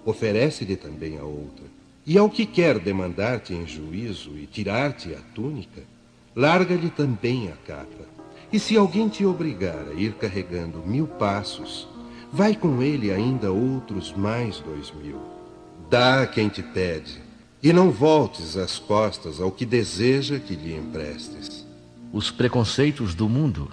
[0.04, 1.64] oferece-lhe também a outra.
[2.04, 5.82] E ao que quer demandar-te em juízo e tirar-te a túnica,
[6.34, 8.06] larga-lhe também a capa.
[8.52, 11.86] E se alguém te obrigar a ir carregando mil passos,
[12.32, 15.20] vai com ele ainda outros mais dois mil.
[15.90, 17.20] Dá a quem te pede,
[17.62, 21.66] e não voltes as costas ao que deseja que lhe emprestes.
[22.12, 23.70] Os preconceitos do mundo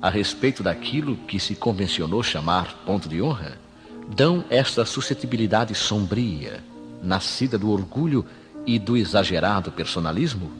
[0.00, 3.58] a respeito daquilo que se convencionou chamar ponto de honra
[4.08, 6.62] dão esta suscetibilidade sombria,
[7.02, 8.24] nascida do orgulho
[8.64, 10.50] e do exagerado personalismo,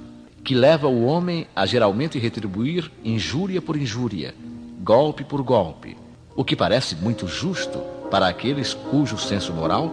[0.44, 4.35] que leva o homem a geralmente retribuir injúria por injúria,
[4.81, 5.96] golpe por golpe,
[6.35, 7.79] o que parece muito justo
[8.11, 9.90] para aqueles cujo senso moral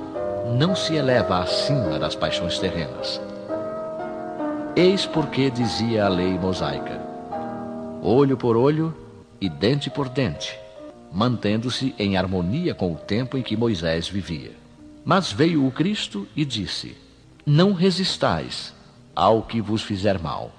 [0.57, 3.21] não se eleva acima das paixões terrenas.
[4.75, 7.01] Eis porque dizia a lei mosaica:
[8.01, 9.04] olho por olho
[9.39, 10.57] e dente por dente,
[11.11, 14.51] mantendo-se em harmonia com o tempo em que Moisés vivia.
[15.03, 16.97] Mas veio o Cristo e disse:
[17.45, 18.73] Não resistais
[19.15, 20.51] ao que vos fizer mal,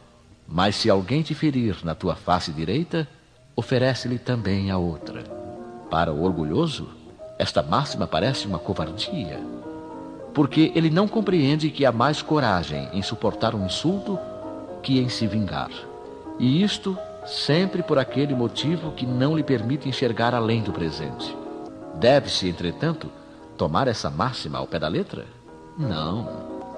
[0.46, 3.08] mas se alguém te ferir na tua face direita,
[3.54, 5.24] oferece-lhe também a outra.
[5.90, 6.88] Para o orgulhoso,
[7.38, 9.40] esta máxima parece uma covardia,
[10.32, 14.18] porque ele não compreende que há mais coragem em suportar um insulto
[14.82, 15.70] que em se vingar.
[16.38, 21.36] E isto sempre por aquele motivo que não lhe permite enxergar além do presente.
[21.94, 23.10] Deve-se, entretanto,
[23.56, 25.26] tomar essa máxima ao pé da letra?
[25.76, 26.28] Não.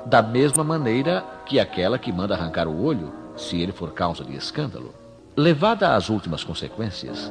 [0.07, 4.35] Da mesma maneira que aquela que manda arrancar o olho, se ele for causa de
[4.35, 4.95] escândalo.
[5.37, 7.31] Levada às últimas consequências,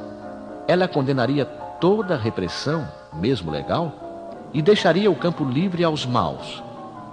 [0.66, 6.62] ela condenaria toda repressão, mesmo legal, e deixaria o campo livre aos maus,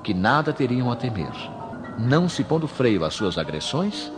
[0.04, 1.34] que nada teriam a temer.
[1.98, 4.12] Não se pondo freio às suas agressões,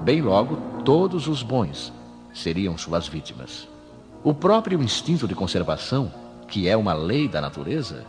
[0.00, 1.92] bem logo todos os bons
[2.32, 3.68] seriam suas vítimas.
[4.22, 6.12] O próprio instinto de conservação,
[6.48, 8.04] que é uma lei da natureza,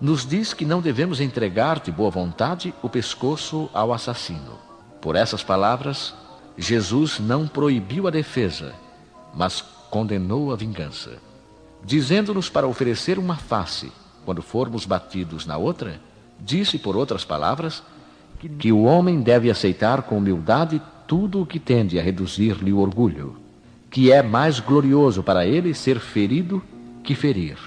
[0.00, 4.58] nos diz que não devemos entregar de boa vontade o pescoço ao assassino.
[5.00, 6.14] Por essas palavras,
[6.56, 8.74] Jesus não proibiu a defesa,
[9.34, 11.18] mas condenou a vingança,
[11.84, 13.92] dizendo-nos para oferecer uma face
[14.24, 16.00] quando formos batidos na outra,
[16.38, 17.82] disse, por outras palavras,
[18.58, 23.34] que o homem deve aceitar com humildade tudo o que tende a reduzir-lhe o orgulho,
[23.90, 26.62] que é mais glorioso para ele ser ferido
[27.02, 27.58] que ferir,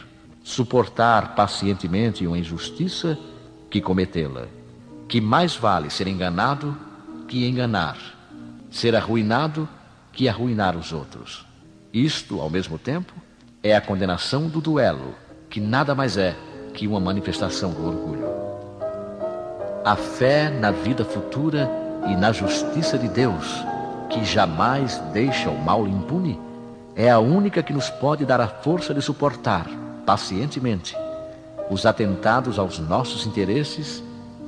[0.41, 3.19] suportar pacientemente uma injustiça
[3.69, 4.47] que cometê-la,
[5.09, 6.73] que mais vale ser enganado
[7.27, 7.97] que enganar,
[8.71, 9.67] ser arruinado
[10.13, 11.45] que arruinar os outros.
[11.93, 13.13] Isto, ao mesmo tempo,
[13.61, 15.15] é a condenação do duelo,
[15.49, 16.33] que nada mais é
[16.73, 18.25] que uma manifestação do orgulho.
[19.83, 23.63] A fé na vida futura e na justiça de Deus,
[24.09, 26.39] que jamais deixa o mal impune,
[26.95, 29.67] é a única que nos pode dar a força de suportar,
[30.05, 30.95] pacientemente,
[31.69, 34.03] os atentados aos nossos interesses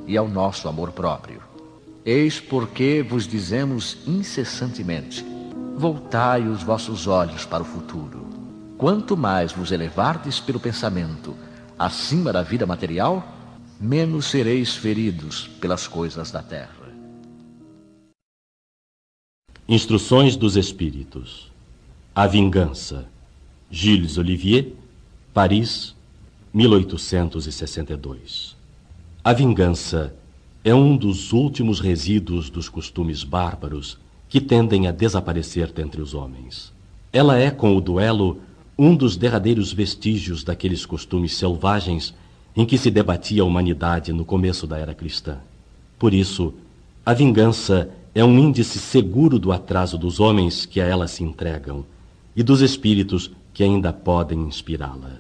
[0.06, 1.42] e ao nosso amor próprio.
[2.06, 5.26] Eis porque vos dizemos incessantemente:
[5.76, 8.26] voltai os vossos olhos para o futuro.
[8.78, 11.34] Quanto mais vos elevardes pelo pensamento
[11.80, 13.24] acima da vida material,
[13.80, 16.85] menos sereis feridos pelas coisas da terra.
[19.68, 21.52] Instruções dos Espíritos.
[22.14, 23.08] A Vingança.
[23.72, 24.74] Gilles Olivier,
[25.34, 25.96] Paris,
[26.54, 28.56] 1862.
[29.24, 30.14] A vingança
[30.64, 33.98] é um dos últimos resíduos dos costumes bárbaros
[34.30, 36.72] que tendem a desaparecer dentre os homens.
[37.12, 38.40] Ela é, com o duelo,
[38.78, 42.14] um dos derradeiros vestígios daqueles costumes selvagens
[42.56, 45.40] em que se debatia a humanidade no começo da era cristã.
[45.98, 46.54] Por isso,
[47.04, 51.86] a vingança é um índice seguro do atraso dos homens que a ela se entregam
[52.36, 55.20] e dos espíritos que ainda podem inspirá-la.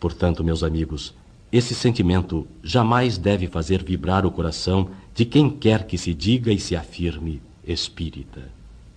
[0.00, 1.14] Portanto, meus amigos,
[1.52, 6.58] esse sentimento jamais deve fazer vibrar o coração de quem quer que se diga e
[6.58, 8.42] se afirme espírita.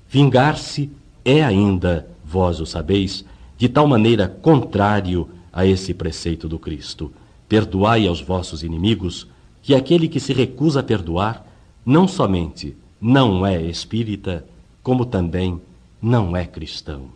[0.10, 0.89] Vingar-se
[1.23, 3.23] é ainda, vós o sabeis,
[3.58, 7.12] de tal maneira contrário a esse preceito do Cristo.
[7.47, 9.28] Perdoai aos vossos inimigos,
[9.62, 11.45] que aquele que se recusa a perdoar,
[11.86, 14.46] não somente não é espírita,
[14.82, 15.62] como também
[16.02, 17.10] não é cristão.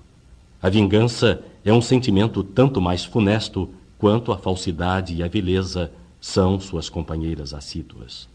[0.62, 6.60] A vingança é um sentimento tanto mais funesto quanto a falsidade e a vileza são
[6.60, 8.28] suas companheiras assíduas.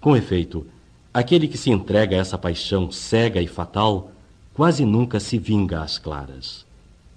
[0.00, 0.66] Com efeito,
[1.14, 4.10] aquele que se entrega a essa paixão cega e fatal
[4.54, 6.66] quase nunca se vinga às claras.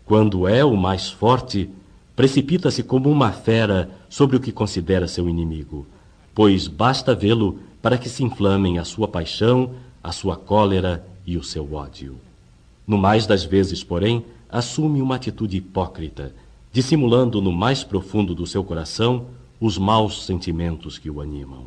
[0.05, 1.69] Quando é o mais forte,
[2.15, 5.87] precipita-se como uma fera sobre o que considera seu inimigo,
[6.35, 9.71] pois basta vê-lo para que se inflamem a sua paixão,
[10.03, 12.17] a sua cólera e o seu ódio.
[12.85, 16.33] No mais das vezes, porém, assume uma atitude hipócrita,
[16.71, 19.27] dissimulando no mais profundo do seu coração
[19.59, 21.65] os maus sentimentos que o animam.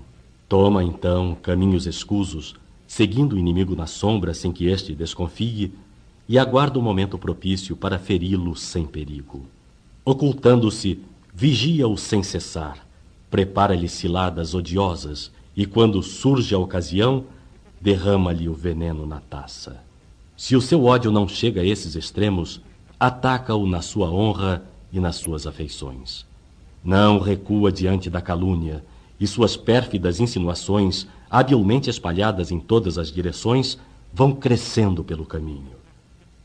[0.48, 2.54] Toma então caminhos escusos,
[2.86, 5.72] seguindo o inimigo na sombra sem que este desconfie,
[6.28, 9.44] e aguarda o momento propício para feri-lo sem perigo.
[10.04, 11.00] Ocultando-se,
[11.34, 12.86] vigia-o sem cessar,
[13.30, 17.24] prepara-lhe ciladas odiosas e, quando surge a ocasião,
[17.80, 19.82] derrama-lhe o veneno na taça.
[20.36, 22.60] Se o seu ódio não chega a esses extremos,
[22.98, 26.26] ataca-o na sua honra e nas suas afeições.
[26.82, 28.84] Não recua diante da calúnia,
[29.18, 33.78] e suas pérfidas insinuações, habilmente espalhadas em todas as direções,
[34.12, 35.72] vão crescendo pelo caminho.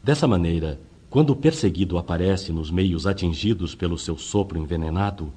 [0.03, 0.79] Dessa maneira,
[1.09, 5.33] quando o perseguido aparece nos meios atingidos pelo seu sopro envenenado,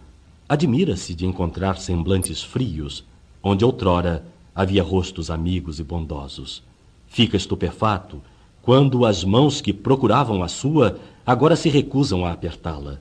[0.49, 3.05] admira-se de encontrar semblantes frios,
[3.43, 4.25] onde outrora
[4.55, 6.63] havia rostos amigos e bondosos.
[7.07, 8.21] Fica estupefato
[8.61, 12.99] quando as mãos que procuravam a sua agora se recusam a apertá-la.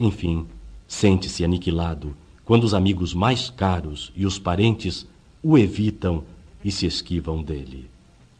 [0.00, 0.46] Enfim,
[0.86, 5.06] sente-se aniquilado quando os amigos mais caros e os parentes
[5.42, 6.22] o evitam
[6.64, 7.90] e se esquivam dele.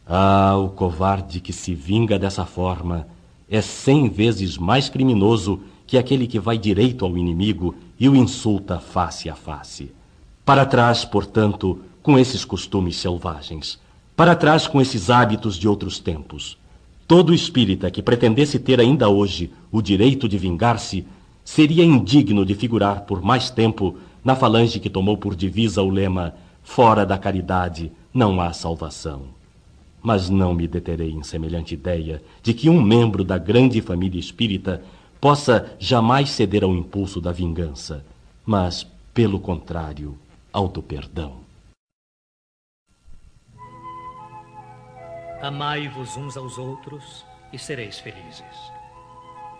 [0.05, 3.07] Ah, o covarde que se vinga dessa forma
[3.49, 8.79] é cem vezes mais criminoso que aquele que vai direito ao inimigo e o insulta
[8.79, 9.91] face a face.
[10.45, 13.79] Para trás, portanto, com esses costumes selvagens.
[14.15, 16.57] Para trás com esses hábitos de outros tempos.
[17.07, 21.05] Todo espírita que pretendesse ter ainda hoje o direito de vingar-se
[21.45, 26.33] seria indigno de figurar por mais tempo na falange que tomou por divisa o lema
[26.63, 29.23] Fora da caridade não há salvação.
[30.01, 34.81] Mas não me deterei em semelhante ideia de que um membro da grande família espírita
[35.19, 38.03] possa jamais ceder ao impulso da vingança,
[38.45, 40.17] mas, pelo contrário,
[40.53, 41.43] ao do perdão.
[45.41, 48.71] Amai-vos uns aos outros e sereis felizes.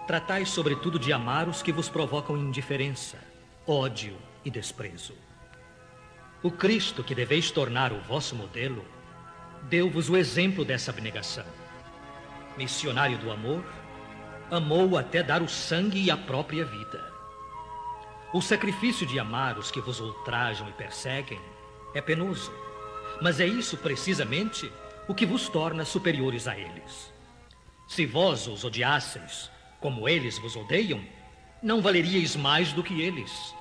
[0.05, 3.17] Tratai sobretudo de amar os que vos provocam indiferença,
[3.65, 4.15] ódio
[4.45, 5.15] e desprezo.
[6.43, 8.85] O Cristo que deveis tornar o vosso modelo,
[9.63, 11.45] deu-vos o exemplo dessa abnegação.
[12.55, 13.65] Missionário do amor,
[14.51, 17.12] amou até dar o sangue e a própria vida.
[18.33, 21.39] O sacrifício de amar os que vos ultrajam e perseguem
[21.93, 22.51] é penoso,
[23.21, 24.71] mas é isso precisamente
[25.07, 27.13] o que vos torna superiores a eles.
[27.87, 30.99] Se vós os odiasseis, como eles vos odeiam,
[31.61, 33.53] não valeríeis mais do que eles.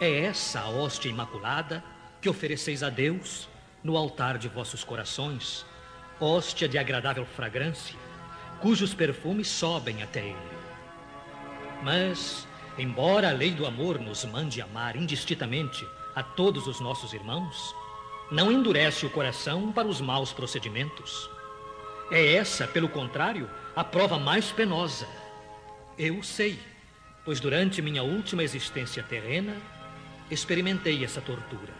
[0.00, 1.84] É essa a hóstia imaculada
[2.20, 3.48] que ofereceis a Deus
[3.84, 5.64] no altar de vossos corações,
[6.18, 7.96] hóstia de agradável fragrância,
[8.60, 10.56] cujos perfumes sobem até ele.
[11.84, 12.45] Mas,
[12.78, 17.74] embora a lei do amor nos mande amar indistintamente a todos os nossos irmãos,
[18.30, 21.30] não endurece o coração para os maus procedimentos.
[22.10, 25.06] É essa, pelo contrário, a prova mais penosa.
[25.98, 26.58] Eu sei,
[27.24, 29.56] pois durante minha última existência terrena,
[30.30, 31.74] experimentei essa tortura.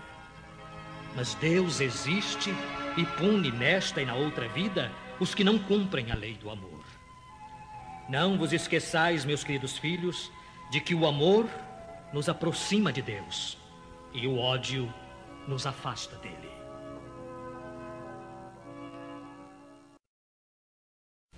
[1.15, 2.55] Mas Deus existe
[2.97, 6.85] e pune nesta e na outra vida os que não cumprem a lei do amor.
[8.09, 10.31] Não vos esqueçais, meus queridos filhos,
[10.71, 11.47] de que o amor
[12.12, 13.59] nos aproxima de Deus
[14.12, 14.93] e o ódio
[15.47, 16.51] nos afasta dele.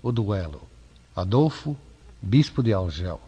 [0.01, 0.61] O duelo.
[1.15, 1.75] Adolfo,
[2.21, 3.19] bispo de Algel,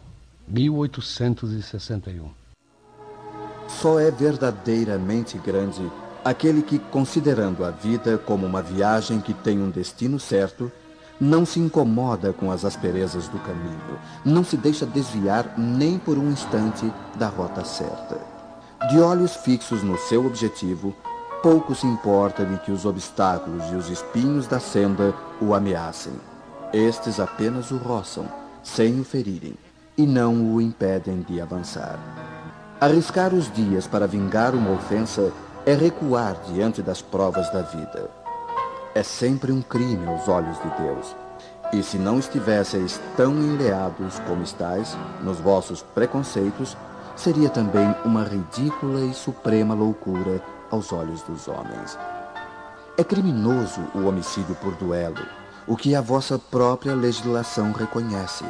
[0.48, 2.30] 1861.
[3.68, 5.82] Só é verdadeiramente grande
[6.24, 10.72] aquele que, considerando a vida como uma viagem que tem um destino certo,
[11.22, 16.28] não se incomoda com as asperezas do caminho, não se deixa desviar nem por um
[16.32, 18.18] instante da rota certa.
[18.90, 20.92] De olhos fixos no seu objetivo,
[21.40, 26.14] pouco se importa de que os obstáculos e os espinhos da senda o ameacem.
[26.72, 28.26] Estes apenas o roçam,
[28.60, 29.54] sem o ferirem,
[29.96, 32.00] e não o impedem de avançar.
[32.80, 35.32] Arriscar os dias para vingar uma ofensa
[35.64, 38.21] é recuar diante das provas da vida.
[38.94, 41.16] É sempre um crime aos olhos de Deus.
[41.72, 46.76] E se não estivesseis tão enleados como estáis nos vossos preconceitos,
[47.16, 51.98] seria também uma ridícula e suprema loucura aos olhos dos homens.
[52.98, 55.26] É criminoso o homicídio por duelo,
[55.66, 58.44] o que a vossa própria legislação reconhece.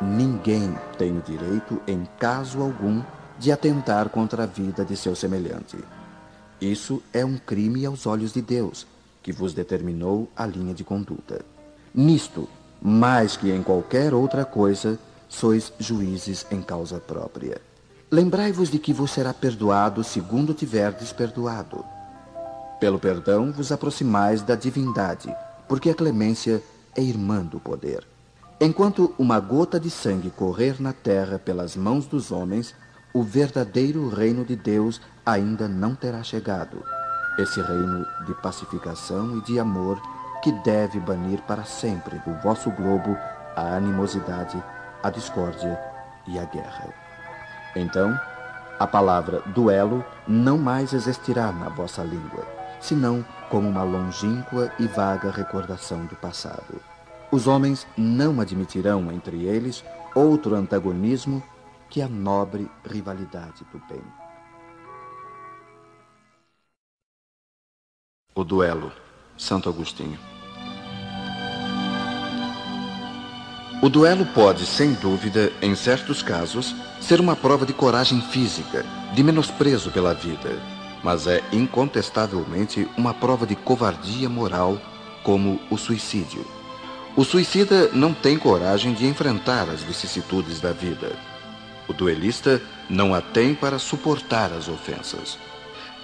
[0.00, 3.02] Ninguém tem o direito, em caso algum,
[3.38, 5.76] de atentar contra a vida de seu semelhante.
[6.58, 8.86] Isso é um crime aos olhos de Deus,
[9.22, 11.44] que vos determinou a linha de conduta.
[11.94, 12.48] Nisto,
[12.80, 14.98] mais que em qualquer outra coisa,
[15.28, 17.60] sois juízes em causa própria.
[18.10, 21.84] Lembrai-vos de que vos será perdoado segundo tiverdes perdoado.
[22.80, 25.34] Pelo perdão vos aproximais da divindade,
[25.68, 26.62] porque a clemência
[26.96, 28.06] é irmã do poder.
[28.60, 32.74] Enquanto uma gota de sangue correr na terra pelas mãos dos homens,
[33.14, 36.82] o verdadeiro reino de Deus ainda não terá chegado.
[37.38, 40.00] Esse reino de pacificação e de amor
[40.42, 43.16] que deve banir para sempre do vosso globo
[43.56, 44.62] a animosidade,
[45.02, 45.78] a discórdia
[46.26, 46.92] e a guerra.
[47.74, 48.18] Então,
[48.78, 52.46] a palavra duelo não mais existirá na vossa língua,
[52.80, 56.80] senão como uma longínqua e vaga recordação do passado.
[57.30, 61.42] Os homens não admitirão entre eles outro antagonismo
[61.88, 64.21] que a nobre rivalidade do bem.
[68.34, 68.90] O duelo,
[69.36, 70.18] Santo Agostinho.
[73.82, 79.22] O duelo pode, sem dúvida, em certos casos, ser uma prova de coragem física, de
[79.22, 80.58] menosprezo pela vida,
[81.04, 84.80] mas é incontestavelmente uma prova de covardia moral,
[85.22, 86.42] como o suicídio.
[87.14, 91.14] O suicida não tem coragem de enfrentar as vicissitudes da vida.
[91.86, 95.36] O duelista não a tem para suportar as ofensas.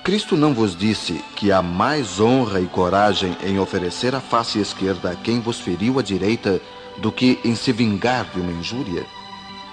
[0.09, 5.11] Cristo não vos disse que há mais honra e coragem em oferecer a face esquerda
[5.11, 6.63] a quem vos feriu a direita
[6.97, 9.05] do que em se vingar de uma injúria?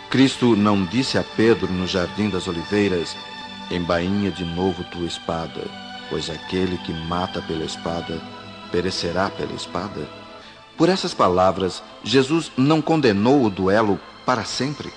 [0.10, 3.16] Cristo não disse a Pedro no jardim das oliveiras:
[3.72, 5.70] Embainha de novo tua espada,
[6.10, 8.22] pois aquele que mata pela espada
[8.74, 10.06] perecerá pela espada?
[10.76, 14.92] Por essas palavras, Jesus não condenou o duelo para sempre.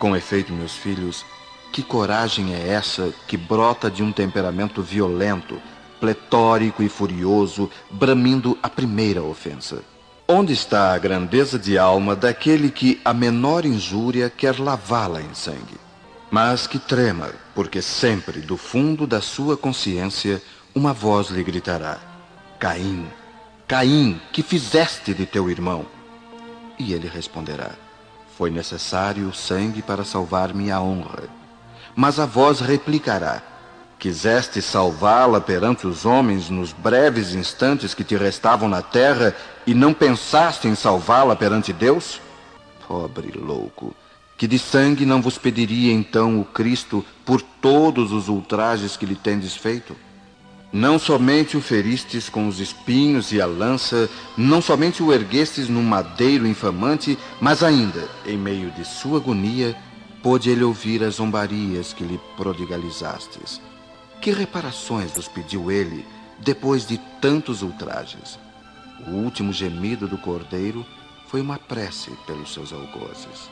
[0.00, 1.24] Com efeito, meus filhos,
[1.72, 5.60] que coragem é essa que brota de um temperamento violento,
[5.98, 9.82] pletórico e furioso, bramindo a primeira ofensa?
[10.28, 15.80] Onde está a grandeza de alma daquele que a menor injúria quer lavá-la em sangue?
[16.30, 20.42] Mas que trema, porque sempre do fundo da sua consciência
[20.74, 21.98] uma voz lhe gritará:
[22.58, 23.06] Caim,
[23.66, 25.86] Caim, que fizeste de teu irmão?
[26.78, 27.70] E ele responderá:
[28.36, 31.41] Foi necessário o sangue para salvar minha honra.
[31.94, 33.42] Mas a voz replicará:
[33.98, 39.34] Quiseste salvá-la perante os homens nos breves instantes que te restavam na terra
[39.66, 42.20] e não pensaste em salvá-la perante Deus?
[42.88, 43.94] Pobre louco,
[44.36, 49.14] que de sangue não vos pediria então o Cristo por todos os ultrajes que lhe
[49.14, 49.94] tendes feito?
[50.72, 55.82] Não somente o feristes com os espinhos e a lança, não somente o erguestes num
[55.82, 59.76] madeiro infamante, mas ainda, em meio de sua agonia,
[60.22, 63.60] pôde ele ouvir as zombarias que lhe prodigalizastes.
[64.20, 66.06] Que reparações vos pediu ele
[66.38, 68.38] depois de tantos ultrajes?
[69.06, 70.86] O último gemido do cordeiro
[71.26, 73.50] foi uma prece pelos seus algozes.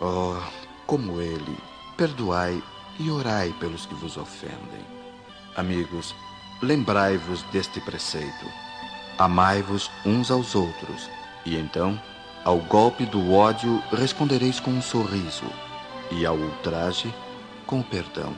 [0.00, 0.36] Oh,
[0.84, 1.56] como ele,
[1.96, 2.60] perdoai
[2.98, 4.84] e orai pelos que vos ofendem.
[5.56, 6.12] Amigos,
[6.60, 8.46] lembrai-vos deste preceito.
[9.16, 11.08] Amai-vos uns aos outros,
[11.44, 12.00] e então,
[12.44, 15.44] ao golpe do ódio, respondereis com um sorriso
[16.10, 17.12] e ao ultraje
[17.66, 18.34] com perdão.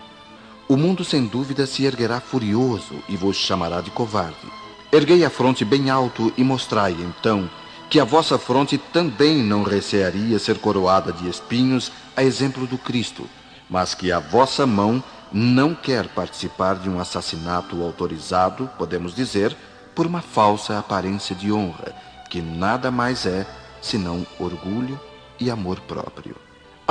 [0.69, 4.47] O mundo sem dúvida se erguerá furioso e vos chamará de covarde.
[4.91, 7.49] Erguei a fronte bem alto e mostrai, então,
[7.89, 13.29] que a vossa fronte também não recearia ser coroada de espinhos, a exemplo do Cristo,
[13.69, 15.03] mas que a vossa mão
[15.33, 19.57] não quer participar de um assassinato autorizado, podemos dizer,
[19.95, 21.95] por uma falsa aparência de honra,
[22.31, 23.47] que nada mais é
[23.81, 25.01] senão orgulho
[25.41, 26.37] e amor próprio.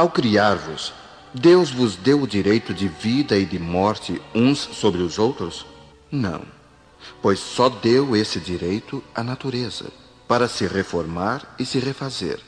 [0.01, 0.91] Ao criar-vos,
[1.31, 5.63] Deus vos deu o direito de vida e de morte uns sobre os outros?
[6.11, 6.41] Não,
[7.21, 9.91] pois só deu esse direito à natureza,
[10.27, 12.39] para se reformar e se refazer.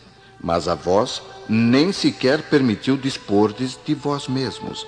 [0.42, 4.84] Mas a vós nem sequer permitiu dispordes de vós mesmos.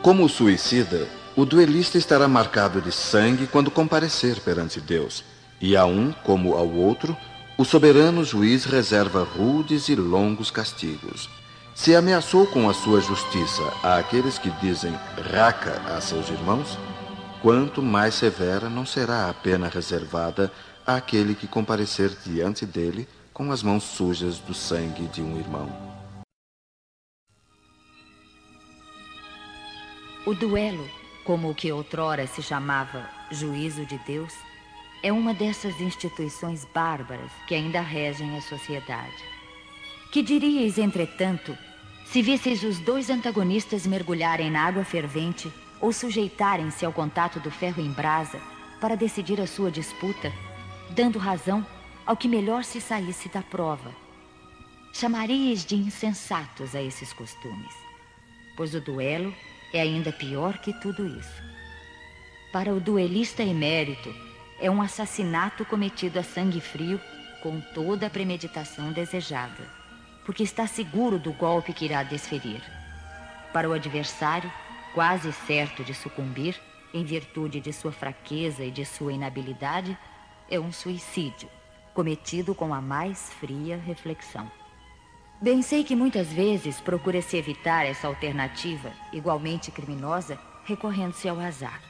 [0.00, 5.22] Como o suicida, o duelista estará marcado de sangue quando comparecer perante Deus,
[5.60, 7.14] e a um como ao outro,
[7.58, 11.28] o soberano juiz reserva rudes e longos castigos.
[11.82, 14.92] Se ameaçou com a sua justiça àqueles que dizem
[15.32, 16.78] raca a seus irmãos,
[17.40, 20.52] quanto mais severa não será a pena reservada
[20.86, 25.72] àquele que comparecer diante dele com as mãos sujas do sangue de um irmão.
[30.26, 30.86] O duelo,
[31.24, 34.34] como o que outrora se chamava juízo de Deus,
[35.02, 39.24] é uma dessas instituições bárbaras que ainda regem a sociedade.
[40.12, 41.56] Que diríeis, entretanto,
[42.10, 45.48] se visseis os dois antagonistas mergulharem na água fervente
[45.80, 48.40] ou sujeitarem-se ao contato do ferro em brasa
[48.80, 50.32] para decidir a sua disputa,
[50.90, 51.64] dando razão
[52.04, 53.94] ao que melhor se saísse da prova.
[54.92, 57.74] Chamaríeis de insensatos a esses costumes,
[58.56, 59.32] pois o duelo
[59.72, 61.42] é ainda pior que tudo isso.
[62.52, 64.12] Para o duelista emérito,
[64.58, 67.00] é um assassinato cometido a sangue frio
[67.40, 69.79] com toda a premeditação desejada
[70.24, 72.62] porque está seguro do golpe que irá desferir.
[73.52, 74.50] Para o adversário,
[74.94, 76.60] quase certo de sucumbir,
[76.92, 79.96] em virtude de sua fraqueza e de sua inabilidade,
[80.50, 81.48] é um suicídio,
[81.94, 84.50] cometido com a mais fria reflexão.
[85.40, 91.80] Bem sei que muitas vezes procura-se evitar essa alternativa, igualmente criminosa, recorrendo-se ao azar.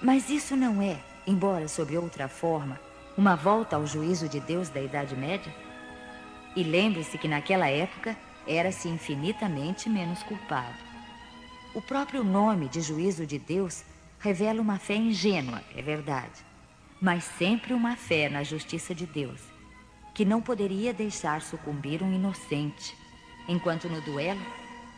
[0.00, 2.80] Mas isso não é, embora sob outra forma,
[3.18, 5.52] uma volta ao juízo de Deus da Idade Média?
[6.56, 10.78] E lembre-se que naquela época era-se infinitamente menos culpado.
[11.74, 13.84] O próprio nome de juízo de Deus
[14.18, 16.42] revela uma fé ingênua, é verdade,
[16.98, 19.42] mas sempre uma fé na justiça de Deus,
[20.14, 22.96] que não poderia deixar sucumbir um inocente,
[23.46, 24.40] enquanto no duelo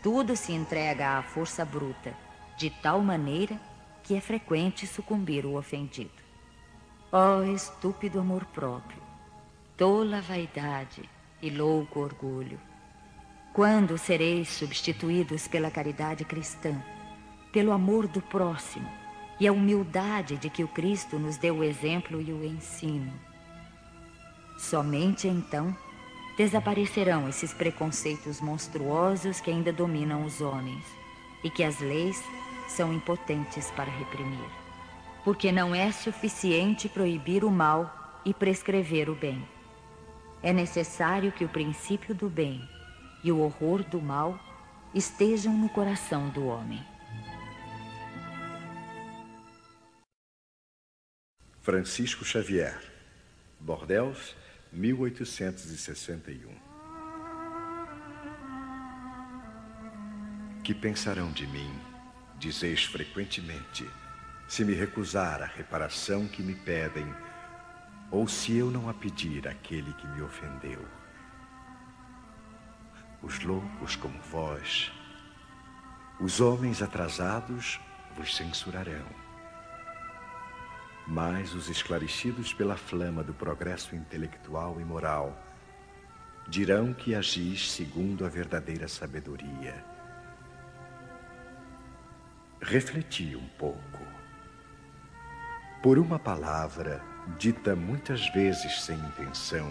[0.00, 2.14] tudo se entrega à força bruta,
[2.56, 3.60] de tal maneira
[4.04, 6.22] que é frequente sucumbir o ofendido.
[7.10, 9.02] Oh, estúpido amor próprio,
[9.76, 12.60] tola vaidade e louco orgulho,
[13.52, 16.80] quando sereis substituídos pela caridade cristã,
[17.52, 18.88] pelo amor do próximo
[19.40, 23.12] e a humildade de que o Cristo nos deu o exemplo e o ensino?
[24.58, 25.76] Somente então
[26.36, 30.84] desaparecerão esses preconceitos monstruosos que ainda dominam os homens
[31.42, 32.22] e que as leis
[32.68, 34.50] são impotentes para reprimir.
[35.24, 39.44] Porque não é suficiente proibir o mal e prescrever o bem.
[40.42, 42.68] É necessário que o princípio do bem
[43.24, 44.38] e o horror do mal
[44.94, 46.82] estejam no coração do homem.
[51.60, 52.80] Francisco Xavier,
[53.60, 54.34] Bordeaux,
[54.72, 56.54] 1861.
[60.62, 61.70] Que pensarão de mim,
[62.38, 63.86] dizeis frequentemente,
[64.46, 67.06] se me recusar a reparação que me pedem,
[68.10, 70.84] ou se eu não a pedir àquele que me ofendeu?
[73.22, 74.92] Os loucos como vós,
[76.20, 77.80] os homens atrasados
[78.16, 79.28] vos censurarão
[81.08, 85.34] mas os esclarecidos pela flama do progresso intelectual e moral
[86.46, 89.82] dirão que agis segundo a verdadeira sabedoria.
[92.60, 94.06] Refleti um pouco.
[95.82, 97.02] Por uma palavra
[97.36, 99.70] dita muitas vezes sem intenção,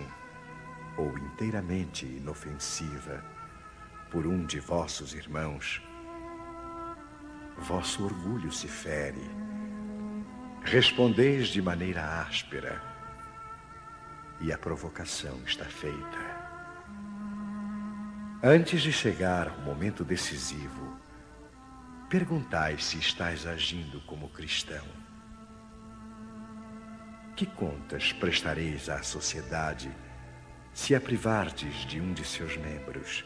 [0.97, 3.23] ou inteiramente inofensiva,
[4.11, 5.81] por um de vossos irmãos,
[7.57, 9.47] vosso orgulho se fere
[10.69, 12.83] Respondeis de maneira áspera,
[14.41, 16.17] e a provocação está feita.
[18.43, 20.99] Antes de chegar ao momento decisivo,
[22.09, 24.83] perguntai se estás agindo como cristão.
[27.37, 29.91] Que contas prestareis à sociedade
[30.73, 33.23] se a privardes de um de seus membros?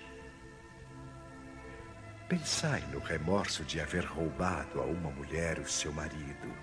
[2.28, 6.54] Pensai no remorso de haver roubado a uma mulher o seu marido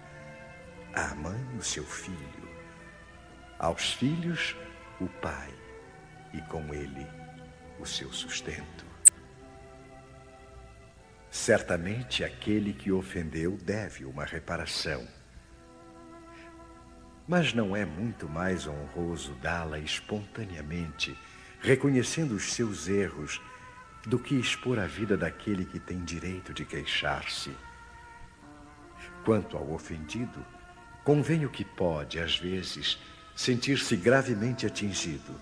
[0.95, 2.51] à mãe o seu filho,
[3.59, 4.55] aos filhos
[5.01, 5.55] o pai
[6.35, 7.07] e com ele
[7.81, 8.85] o seu sustento.
[11.31, 15.17] Certamente aquele que ofendeu deve uma reparação.
[17.29, 21.17] Mas não é muito mais honroso dá-la espontaneamente,
[21.61, 23.41] reconhecendo os seus erros,
[24.07, 27.55] do que expor a vida daquele que tem direito de queixar-se.
[29.25, 30.43] Quanto ao ofendido,
[31.09, 32.99] Convenho que pode, às vezes,
[33.35, 35.41] sentir-se gravemente atingido,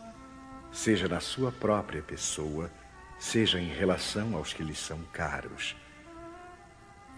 [0.71, 2.71] seja na sua própria pessoa,
[3.19, 5.75] seja em relação aos que lhe são caros.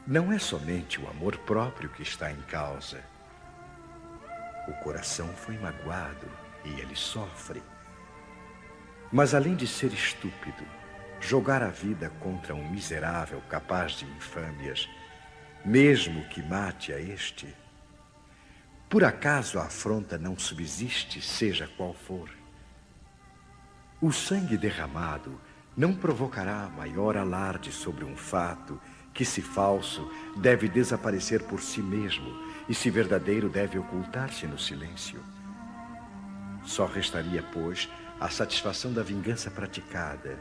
[0.07, 3.05] Não é somente o amor próprio que está em causa.
[4.69, 6.31] O coração foi magoado
[6.63, 7.63] e ele sofre.
[9.11, 10.63] Mas além de ser estúpido,
[11.21, 14.87] jogar a vida contra um miserável capaz de infâmias,
[15.65, 17.57] mesmo que mate a este,
[18.91, 22.31] por acaso a afronta não subsiste, seja qual for?
[24.01, 25.41] O sangue derramado
[25.77, 28.81] não provocará maior alarde sobre um fato
[29.13, 35.23] que, se falso, deve desaparecer por si mesmo e, se verdadeiro, deve ocultar-se no silêncio.
[36.65, 37.89] Só restaria, pois,
[38.21, 40.39] a satisfação da vingança praticada.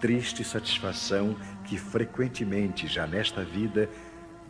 [0.00, 3.90] Triste satisfação que frequentemente, já nesta vida,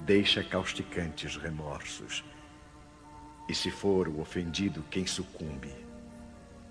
[0.04, 2.22] deixa causticantes remorsos
[3.48, 5.74] e se for o ofendido quem sucumbe,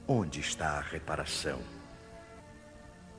[0.08, 1.60] onde está a reparação?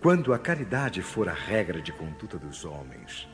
[0.01, 3.29] Quando a caridade for a regra de conduta dos homens,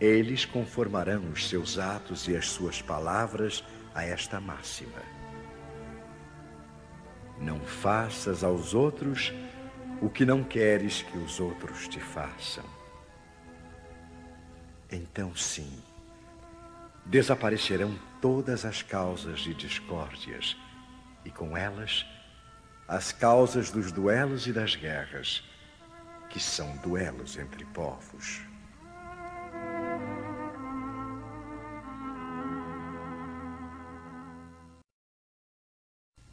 [0.00, 3.62] eles conformarão os seus atos e as suas palavras
[3.94, 5.02] a esta máxima.
[7.38, 9.32] Não faças aos outros
[10.00, 12.64] o que não queres que os outros te façam.
[14.90, 15.70] Então, sim,
[17.04, 20.56] desaparecerão todas as causas de discórdias
[21.24, 22.06] e com elas
[22.88, 25.44] as causas dos duelos e das guerras,
[26.28, 28.49] que são duelos entre povos.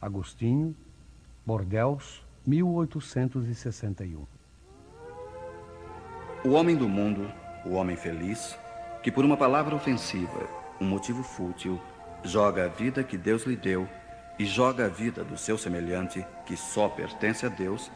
[0.00, 0.76] Agostinho,
[1.44, 4.24] Bordeaux, 1861.
[6.44, 7.28] O homem do mundo,
[7.66, 8.56] o homem feliz,
[9.02, 10.48] que por uma palavra ofensiva
[10.80, 11.80] um motivo fútil,
[12.22, 13.88] joga a vida que Deus lhe deu
[14.38, 17.90] e joga a vida do seu semelhante, que só pertence a Deus,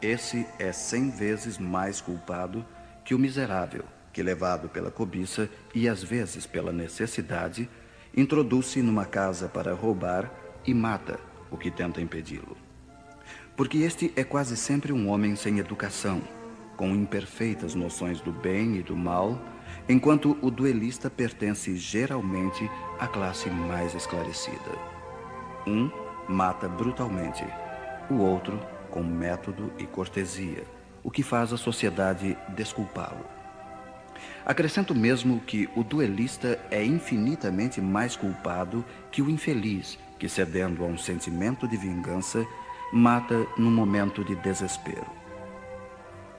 [0.00, 2.64] esse é cem vezes mais culpado
[3.04, 7.68] que o miserável, que levado pela cobiça e às vezes pela necessidade,
[8.16, 11.18] introduz-se numa casa para roubar e mata
[11.50, 12.56] o que tenta impedi-lo.
[13.56, 16.22] Porque este é quase sempre um homem sem educação,
[16.76, 19.40] com imperfeitas noções do bem e do mal,
[19.88, 24.78] enquanto o duelista pertence geralmente à classe mais esclarecida.
[25.66, 25.90] Um
[26.28, 27.44] mata brutalmente,
[28.10, 28.58] o outro
[28.90, 30.64] com método e cortesia,
[31.02, 33.24] o que faz a sociedade desculpá-lo.
[34.44, 40.86] Acrescento mesmo que o duelista é infinitamente mais culpado que o infeliz que, cedendo a
[40.86, 42.46] um sentimento de vingança,
[42.92, 45.06] mata num momento de desespero.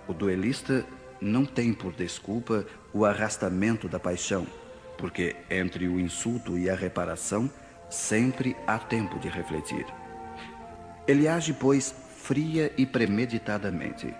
[0.07, 0.85] O duelista
[1.19, 4.45] não tem por desculpa o arrastamento da paixão,
[4.97, 7.49] porque entre o insulto e a reparação
[7.89, 9.85] sempre há tempo de refletir.
[11.07, 14.13] Ele age, pois, fria e premeditadamente.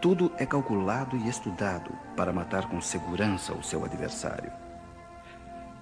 [0.00, 4.52] Tudo é calculado e estudado para matar com segurança o seu adversário.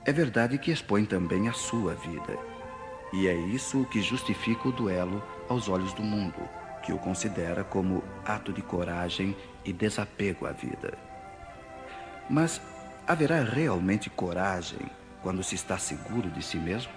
[0.04, 2.53] É verdade que expõe também a sua vida.
[3.14, 6.48] E é isso que justifica o duelo aos olhos do mundo,
[6.82, 10.98] que o considera como ato de coragem e desapego à vida.
[12.28, 12.60] Mas
[13.06, 14.80] haverá realmente coragem
[15.22, 16.90] quando se está seguro de si mesmo?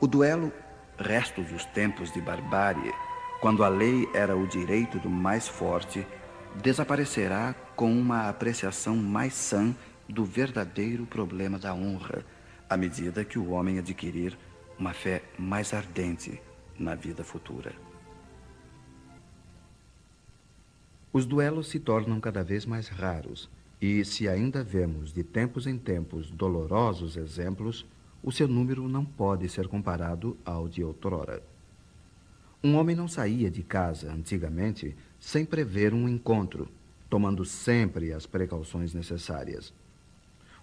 [0.00, 0.50] O duelo,
[0.98, 2.94] restos dos tempos de barbárie,
[3.42, 6.06] quando a lei era o direito do mais forte,
[6.54, 9.76] desaparecerá com uma apreciação mais sã
[10.08, 12.24] do verdadeiro problema da honra,
[12.68, 14.36] à medida que o homem adquirir
[14.78, 16.40] uma fé mais ardente
[16.78, 17.74] na vida futura.
[21.12, 23.50] Os duelos se tornam cada vez mais raros,
[23.80, 27.86] e se ainda vemos de tempos em tempos dolorosos exemplos,
[28.22, 31.42] o seu número não pode ser comparado ao de outrora.
[32.62, 36.68] Um homem não saía de casa, antigamente, sem prever um encontro,
[37.08, 39.72] tomando sempre as precauções necessárias.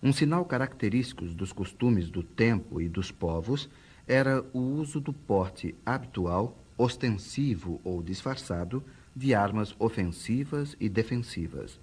[0.06, 3.68] Um sinal característico dos costumes do tempo e dos povos
[4.08, 8.84] era o uso do porte habitual, ostensivo ou disfarçado,
[9.16, 11.80] de armas ofensivas e defensivas.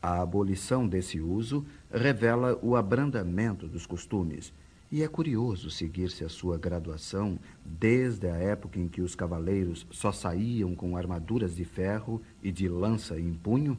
[0.00, 4.52] A abolição desse uso revela o abrandamento dos costumes
[4.88, 10.12] e é curioso seguir-se a sua graduação desde a época em que os cavaleiros só
[10.12, 13.76] saíam com armaduras de ferro e de lança em punho,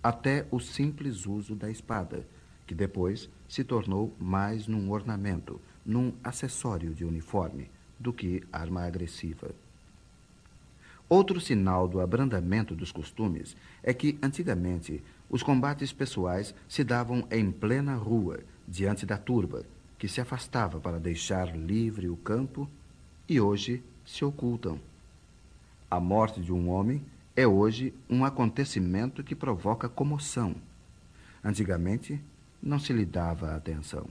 [0.00, 2.24] até o simples uso da espada,
[2.66, 9.54] que depois se tornou mais num ornamento, num acessório de uniforme, do que arma agressiva.
[11.08, 17.50] Outro sinal do abrandamento dos costumes é que, antigamente, os combates pessoais se davam em
[17.52, 19.64] plena rua, diante da turba,
[19.98, 22.68] que se afastava para deixar livre o campo
[23.28, 24.80] e hoje se ocultam.
[25.88, 27.04] A morte de um homem
[27.36, 30.56] é hoje um acontecimento que provoca comoção.
[31.44, 32.20] Antigamente,
[32.62, 34.06] não se lhe dava atenção.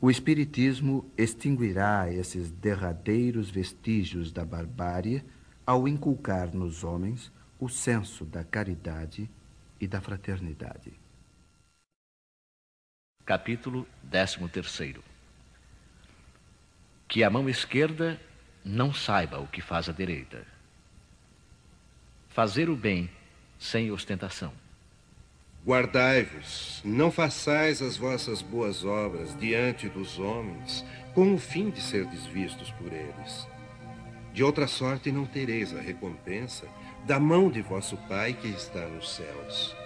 [0.00, 5.24] O Espiritismo extinguirá esses derradeiros vestígios da barbárie
[5.64, 9.30] ao inculcar nos homens o senso da caridade
[9.80, 10.92] e da fraternidade.
[13.24, 15.00] Capítulo 13
[17.06, 18.20] Que a mão esquerda
[18.64, 20.44] não saiba o que faz a direita.
[22.28, 23.08] Fazer o bem
[23.58, 24.61] sem ostentação.
[25.64, 30.84] Guardai-vos, não façais as vossas boas obras diante dos homens,
[31.14, 33.46] com o fim de ser desvistos por eles.
[34.32, 36.66] De outra sorte não tereis a recompensa
[37.06, 39.76] da mão de vosso Pai que está nos céus.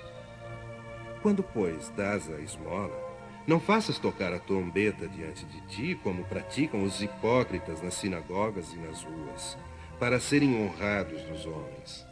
[1.21, 2.99] Quando, pois, dás a esmola,
[3.47, 8.79] não faças tocar a trombeta diante de ti, como praticam os hipócritas nas sinagogas e
[8.79, 9.59] nas ruas,
[10.01, 12.07] para serem honrados dos homens.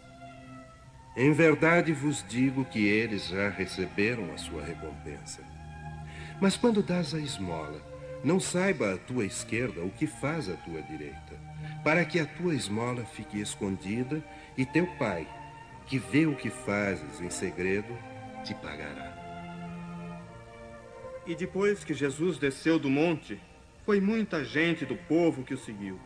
[1.17, 5.45] Em verdade vos digo que eles já receberam a sua recompensa.
[6.41, 7.81] Mas quando dás a esmola,
[8.25, 11.39] não saiba a tua esquerda o que faz a tua direita,
[11.85, 14.25] para que a tua esmola fique escondida
[14.57, 15.29] e teu pai,
[15.87, 17.97] que vê o que fazes em segredo,
[18.43, 19.23] te pagará.
[21.27, 23.41] E depois que Jesus desceu do monte,
[23.85, 25.99] foi muita gente do povo que o seguiu.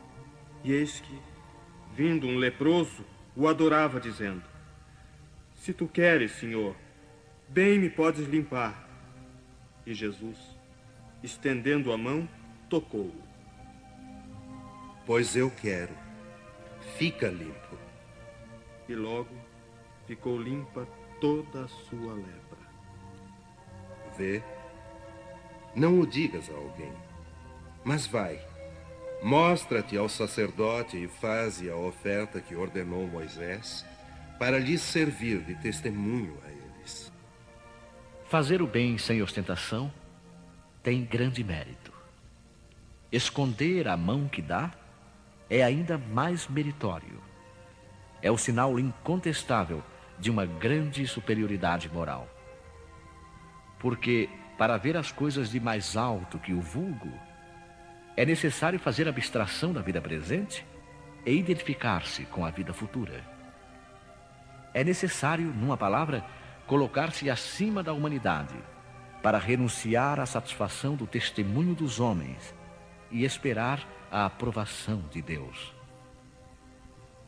[0.62, 1.18] E eis que,
[1.94, 3.04] vindo um leproso,
[3.34, 4.42] o adorava, dizendo:
[5.58, 6.74] Se tu queres, Senhor,
[7.48, 8.88] bem me podes limpar.
[9.86, 10.38] E Jesus,
[11.22, 12.28] estendendo a mão,
[12.68, 13.22] tocou-o.
[15.04, 15.94] Pois eu quero,
[16.96, 17.78] fica limpo.
[18.88, 19.34] E logo
[20.06, 20.86] ficou limpa
[21.20, 22.58] toda a sua lepra.
[24.16, 24.42] Vê
[25.74, 26.92] não o digas a alguém,
[27.84, 28.40] mas vai,
[29.22, 33.84] Mostra-te ao sacerdote e faze a oferta que ordenou Moisés,
[34.38, 37.12] para lhes servir de testemunho a eles.
[38.26, 39.92] Fazer o bem sem ostentação
[40.82, 41.92] tem grande mérito.
[43.10, 44.70] Esconder a mão que dá
[45.50, 47.20] é ainda mais meritório.
[48.22, 49.82] É o sinal incontestável
[50.18, 52.28] de uma grande superioridade moral.
[53.78, 57.12] Porque, para ver as coisas de mais alto que o vulgo,
[58.16, 60.66] é necessário fazer abstração da vida presente
[61.24, 63.37] e identificar-se com a vida futura.
[64.72, 66.24] É necessário, numa palavra,
[66.66, 68.54] colocar-se acima da humanidade
[69.22, 72.54] para renunciar à satisfação do testemunho dos homens
[73.10, 75.74] e esperar a aprovação de Deus.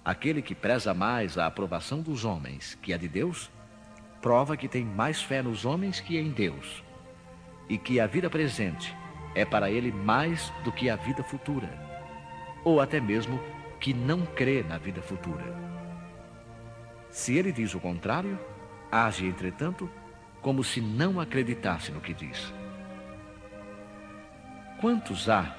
[0.05, 3.51] Aquele que preza mais a aprovação dos homens que a de Deus,
[4.21, 6.83] prova que tem mais fé nos homens que em Deus,
[7.69, 8.95] e que a vida presente
[9.35, 11.69] é para ele mais do que a vida futura,
[12.65, 13.41] ou até mesmo
[13.79, 15.70] que não crê na vida futura.
[17.11, 18.39] Se ele diz o contrário,
[18.91, 19.91] age, entretanto,
[20.41, 22.53] como se não acreditasse no que diz.
[24.81, 25.57] Quantos há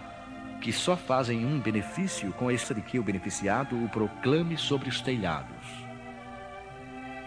[0.61, 5.01] que só fazem um benefício com esta de que o beneficiado o proclame sobre os
[5.01, 5.67] telhados?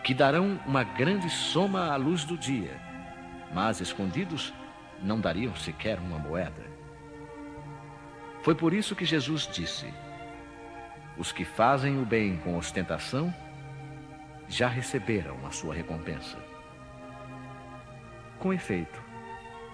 [0.02, 2.80] Que darão uma grande soma à luz do dia,
[3.52, 4.52] mas escondidos
[5.02, 6.64] não dariam sequer uma moeda.
[8.42, 9.92] Foi por isso que Jesus disse:
[11.16, 13.32] Os que fazem o bem com ostentação
[14.48, 16.38] já receberam a sua recompensa.
[18.38, 19.02] Com efeito,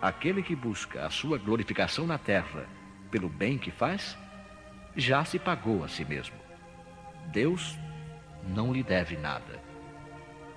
[0.01, 2.67] aquele que busca a sua glorificação na terra
[3.11, 4.17] pelo bem que faz,
[4.97, 6.37] já se pagou a si mesmo.
[7.27, 7.77] Deus
[8.49, 9.61] não lhe deve nada.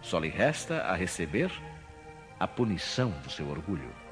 [0.02, 1.52] Só lhe resta a receber
[2.40, 4.04] a punição do seu orgulho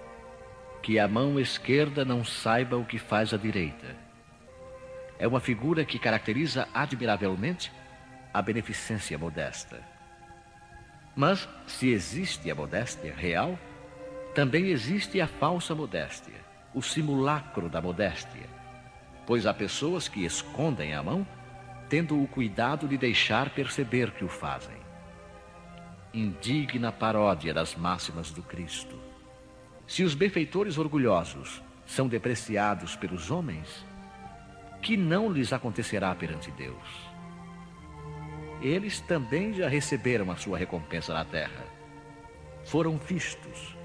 [0.81, 3.95] que a mão esquerda não saiba o que faz a direita.
[5.19, 7.71] É uma figura que caracteriza admiravelmente
[8.33, 9.90] a beneficência modesta.
[11.15, 13.57] Mas, se existe a modéstia real,
[14.33, 16.39] também existe a falsa modéstia,
[16.73, 18.47] o simulacro da modéstia,
[19.27, 21.27] pois há pessoas que escondem a mão,
[21.89, 24.77] tendo o cuidado de deixar perceber que o fazem.
[26.13, 28.97] Indigna paródia das máximas do Cristo.
[29.85, 33.85] Se os benfeitores orgulhosos são depreciados pelos homens,
[34.81, 37.10] que não lhes acontecerá perante Deus?
[38.61, 41.65] Eles também já receberam a sua recompensa na terra.
[42.63, 43.75] Foram vistos.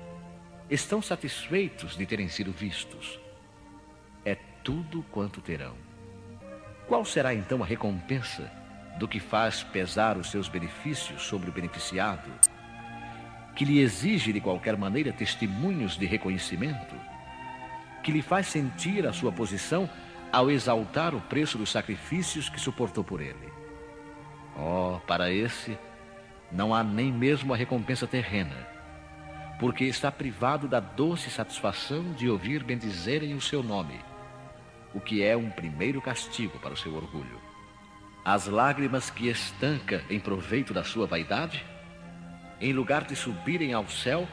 [0.68, 3.18] Estão satisfeitos de terem sido vistos.
[4.24, 5.74] É tudo quanto terão.
[6.86, 8.50] Qual será então a recompensa
[8.98, 12.30] do que faz pesar os seus benefícios sobre o beneficiado?
[13.56, 16.94] que lhe exige de qualquer maneira testemunhos de reconhecimento,
[18.02, 19.88] que lhe faz sentir a sua posição
[20.30, 23.55] ao exaltar o preço dos sacrifícios que suportou por ele.
[24.58, 25.78] Oh, para esse
[26.50, 28.56] não há nem mesmo a recompensa terrena,
[29.58, 34.00] porque está privado da doce satisfação de ouvir bendizerem o seu nome,
[34.94, 37.40] o que é um primeiro castigo para o seu orgulho.
[38.24, 41.64] As lágrimas que estanca em proveito da sua vaidade
[42.60, 44.26] em lugar de subirem ao céu,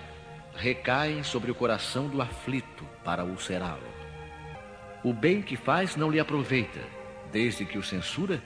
[0.55, 3.81] recaem sobre o coração do aflito para ulcerá-lo.
[5.03, 6.79] O bem que faz não lhe aproveita,
[7.31, 8.41] desde que o censura,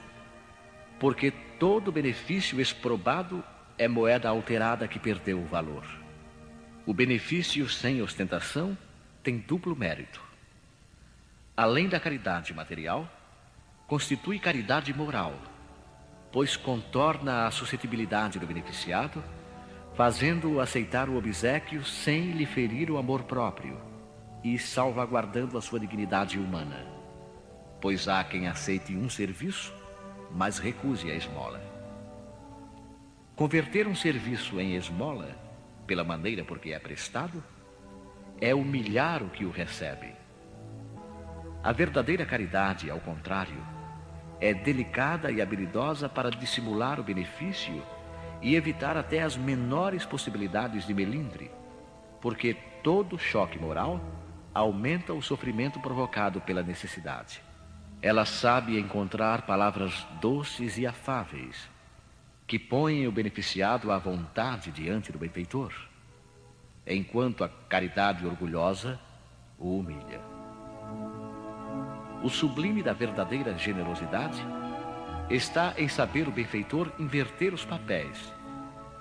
[0.99, 3.43] porque todo benefício exprobado
[3.77, 5.85] é moeda alterada que perdeu o valor.
[6.85, 8.77] O benefício sem ostentação
[9.23, 10.21] tem duplo mérito.
[11.55, 13.09] Além da caridade material,
[13.87, 15.33] constitui caridade moral,
[16.31, 19.23] pois contorna a suscetibilidade do beneficiado
[19.97, 23.81] fazendo-o aceitar o obsequio sem lhe ferir o amor próprio
[24.43, 26.85] e salvaguardando a sua dignidade humana.
[27.81, 29.73] Pois há quem aceite um serviço,
[30.31, 31.61] mas recuse a esmola.
[33.35, 35.35] Converter um serviço em esmola,
[35.85, 37.43] pela maneira por que é prestado,
[38.41, 40.13] é humilhar o que o recebe.
[41.63, 43.57] A verdadeira caridade, ao contrário,
[44.39, 47.83] é delicada e habilidosa para dissimular o benefício
[48.41, 51.51] e evitar até as menores possibilidades de melindre,
[52.21, 53.99] porque todo choque moral
[54.53, 57.46] aumenta o sofrimento provocado pela necessidade.
[58.01, 61.69] Ela sabe encontrar palavras doces e afáveis
[62.45, 65.73] que põem o beneficiado à vontade diante do benfeitor,
[66.85, 68.99] enquanto a caridade orgulhosa
[69.59, 70.21] o humilha.
[72.23, 74.41] O sublime da verdadeira generosidade
[75.29, 78.33] está em saber o benfeitor inverter os papéis,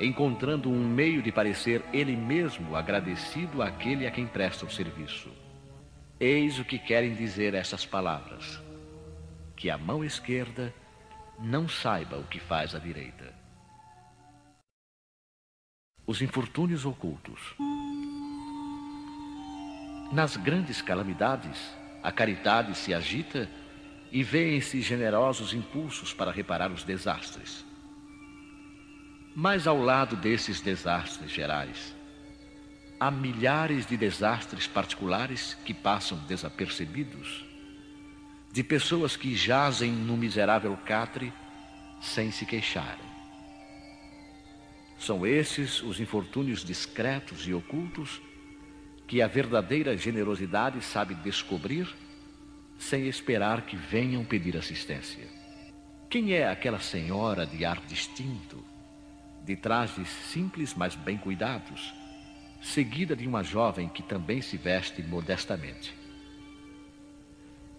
[0.00, 5.30] encontrando um meio de parecer ele mesmo agradecido àquele a quem presta o serviço.
[6.18, 8.65] Eis o que querem dizer essas palavras.
[9.66, 10.72] Que a mão esquerda
[11.40, 13.34] não saiba o que faz a direita.
[16.06, 17.40] Os infortúnios ocultos.
[20.12, 23.50] Nas grandes calamidades, a caridade se agita
[24.12, 27.66] e vêem-se generosos impulsos para reparar os desastres.
[29.34, 31.92] Mas ao lado desses desastres gerais,
[33.00, 37.44] há milhares de desastres particulares que passam desapercebidos,
[38.56, 41.30] de pessoas que jazem no miserável catre
[42.00, 43.04] sem se queixarem.
[44.98, 48.18] São esses os infortúnios discretos e ocultos
[49.06, 51.86] que a verdadeira generosidade sabe descobrir
[52.78, 55.28] sem esperar que venham pedir assistência.
[56.08, 58.64] Quem é aquela senhora de ar distinto,
[59.44, 61.92] de trajes simples mas bem cuidados,
[62.62, 66.05] seguida de uma jovem que também se veste modestamente?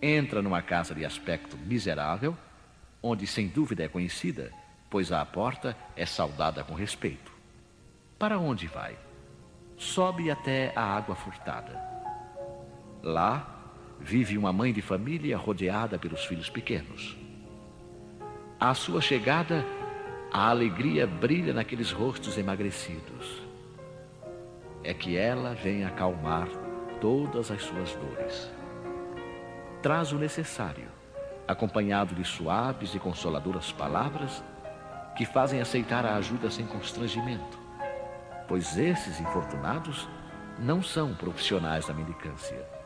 [0.01, 2.37] Entra numa casa de aspecto miserável,
[3.01, 4.51] onde sem dúvida é conhecida,
[4.89, 7.31] pois à porta é saudada com respeito.
[8.19, 8.95] Para onde vai?
[9.75, 11.79] Sobe até a água furtada.
[13.01, 13.55] Lá
[13.99, 17.17] vive uma mãe de família rodeada pelos filhos pequenos.
[18.59, 19.65] À sua chegada,
[20.31, 23.41] a alegria brilha naqueles rostos emagrecidos.
[24.83, 26.47] É que ela vem acalmar
[26.99, 28.56] todas as suas dores.
[29.87, 30.89] Traz o necessário,
[31.47, 34.43] acompanhado de suaves e consoladoras palavras
[35.15, 37.57] que fazem aceitar a ajuda sem constrangimento,
[38.49, 40.05] pois esses infortunados
[40.59, 42.77] não são profissionais da mendicância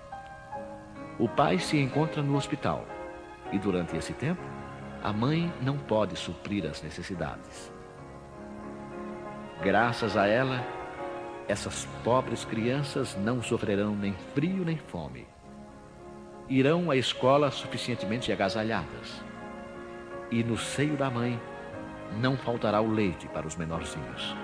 [1.22, 2.84] o pai se encontra no hospital
[3.52, 4.41] e durante esse tempo,
[5.04, 7.72] a mãe não pode suprir as necessidades.
[9.62, 10.66] Graças a ela,
[11.47, 15.31] essas pobres crianças não sofrerão nem frio nem fome.
[16.52, 19.24] Irão à escola suficientemente agasalhadas.
[20.30, 21.39] E no seio da mãe
[22.20, 24.36] não faltará o leite para os menorzinhos.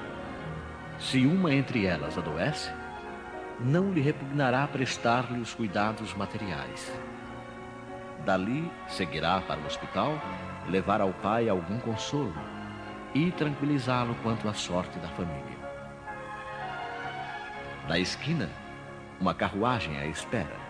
[0.98, 2.72] Se uma entre elas adoece,
[3.60, 6.98] não lhe repugnará prestar-lhe os cuidados materiais.
[8.26, 10.14] Dali seguirá para o hospital,
[10.70, 12.34] levar ao pai algum consolo
[13.14, 15.58] e tranquilizá-lo quanto à sorte da família.
[17.86, 18.50] Na esquina,
[19.20, 20.67] uma carruagem à espera.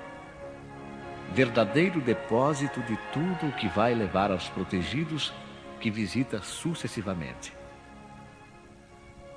[1.33, 5.33] Verdadeiro depósito de tudo o que vai levar aos protegidos
[5.79, 7.53] que visita sucessivamente.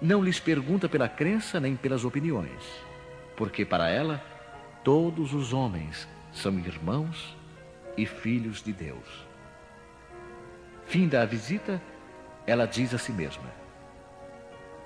[0.01, 2.91] Não lhes pergunta pela crença nem pelas opiniões
[3.41, 4.23] porque para ela
[4.85, 7.35] todos os homens são irmãos
[7.97, 9.27] e filhos de Deus.
[10.85, 11.81] Finda a visita,
[12.47, 13.51] ela diz a si mesma: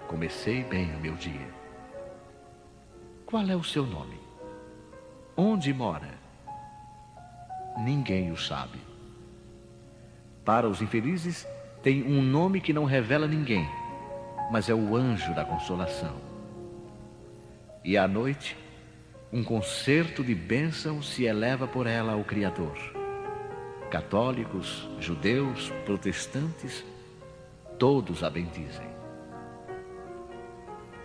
[0.07, 1.49] Comecei bem o meu dia.
[3.27, 4.21] Qual é o seu nome?
[5.37, 6.24] Onde mora?
[7.77, 8.79] Ninguém o sabe.
[10.45, 11.47] Para os infelizes,
[11.83, 13.68] tem um nome que não revela ninguém,
[14.51, 16.14] mas é o anjo da consolação.
[17.85, 18.57] E à noite,
[19.33, 22.79] um concerto de bênçãos se eleva por ela ao Criador.
[23.91, 26.85] Católicos, judeus, protestantes,
[27.79, 28.87] todos a bendizem.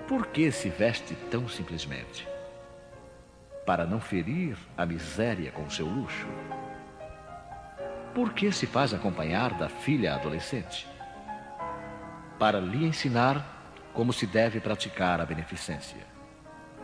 [0.08, 2.29] Por que se veste tão simplesmente?
[3.70, 6.26] Para não ferir a miséria com seu luxo?
[8.16, 10.88] Por que se faz acompanhar da filha adolescente?
[12.40, 13.46] Para lhe ensinar
[13.94, 16.02] como se deve praticar a beneficência.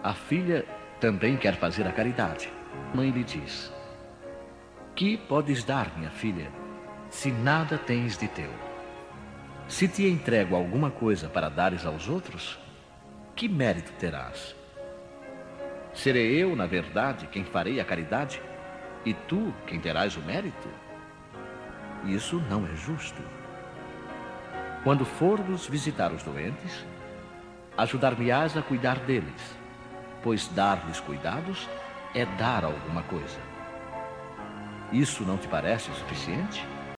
[0.04, 0.64] A filha
[1.00, 2.52] também quer fazer a caridade.
[2.94, 3.74] Mãe lhe diz:
[4.96, 6.52] Que podes dar, minha filha,
[7.10, 8.52] se nada tens de teu?
[9.68, 12.60] Se te entrego alguma coisa para dares aos outros,
[13.36, 14.55] que mérito terás?
[15.96, 18.42] Serei eu, na verdade, quem farei a caridade,
[19.04, 20.70] e tu quem terás o mérito?
[22.06, 23.22] Isso não é justo.
[24.84, 26.86] Quando formos visitar os doentes,
[27.76, 29.66] ajudar-me-ás a cuidar deles
[30.26, 31.70] pois dar-lhes cuidados
[32.16, 33.38] é dar alguma coisa.
[34.92, 36.66] Isso não te parece suficiente?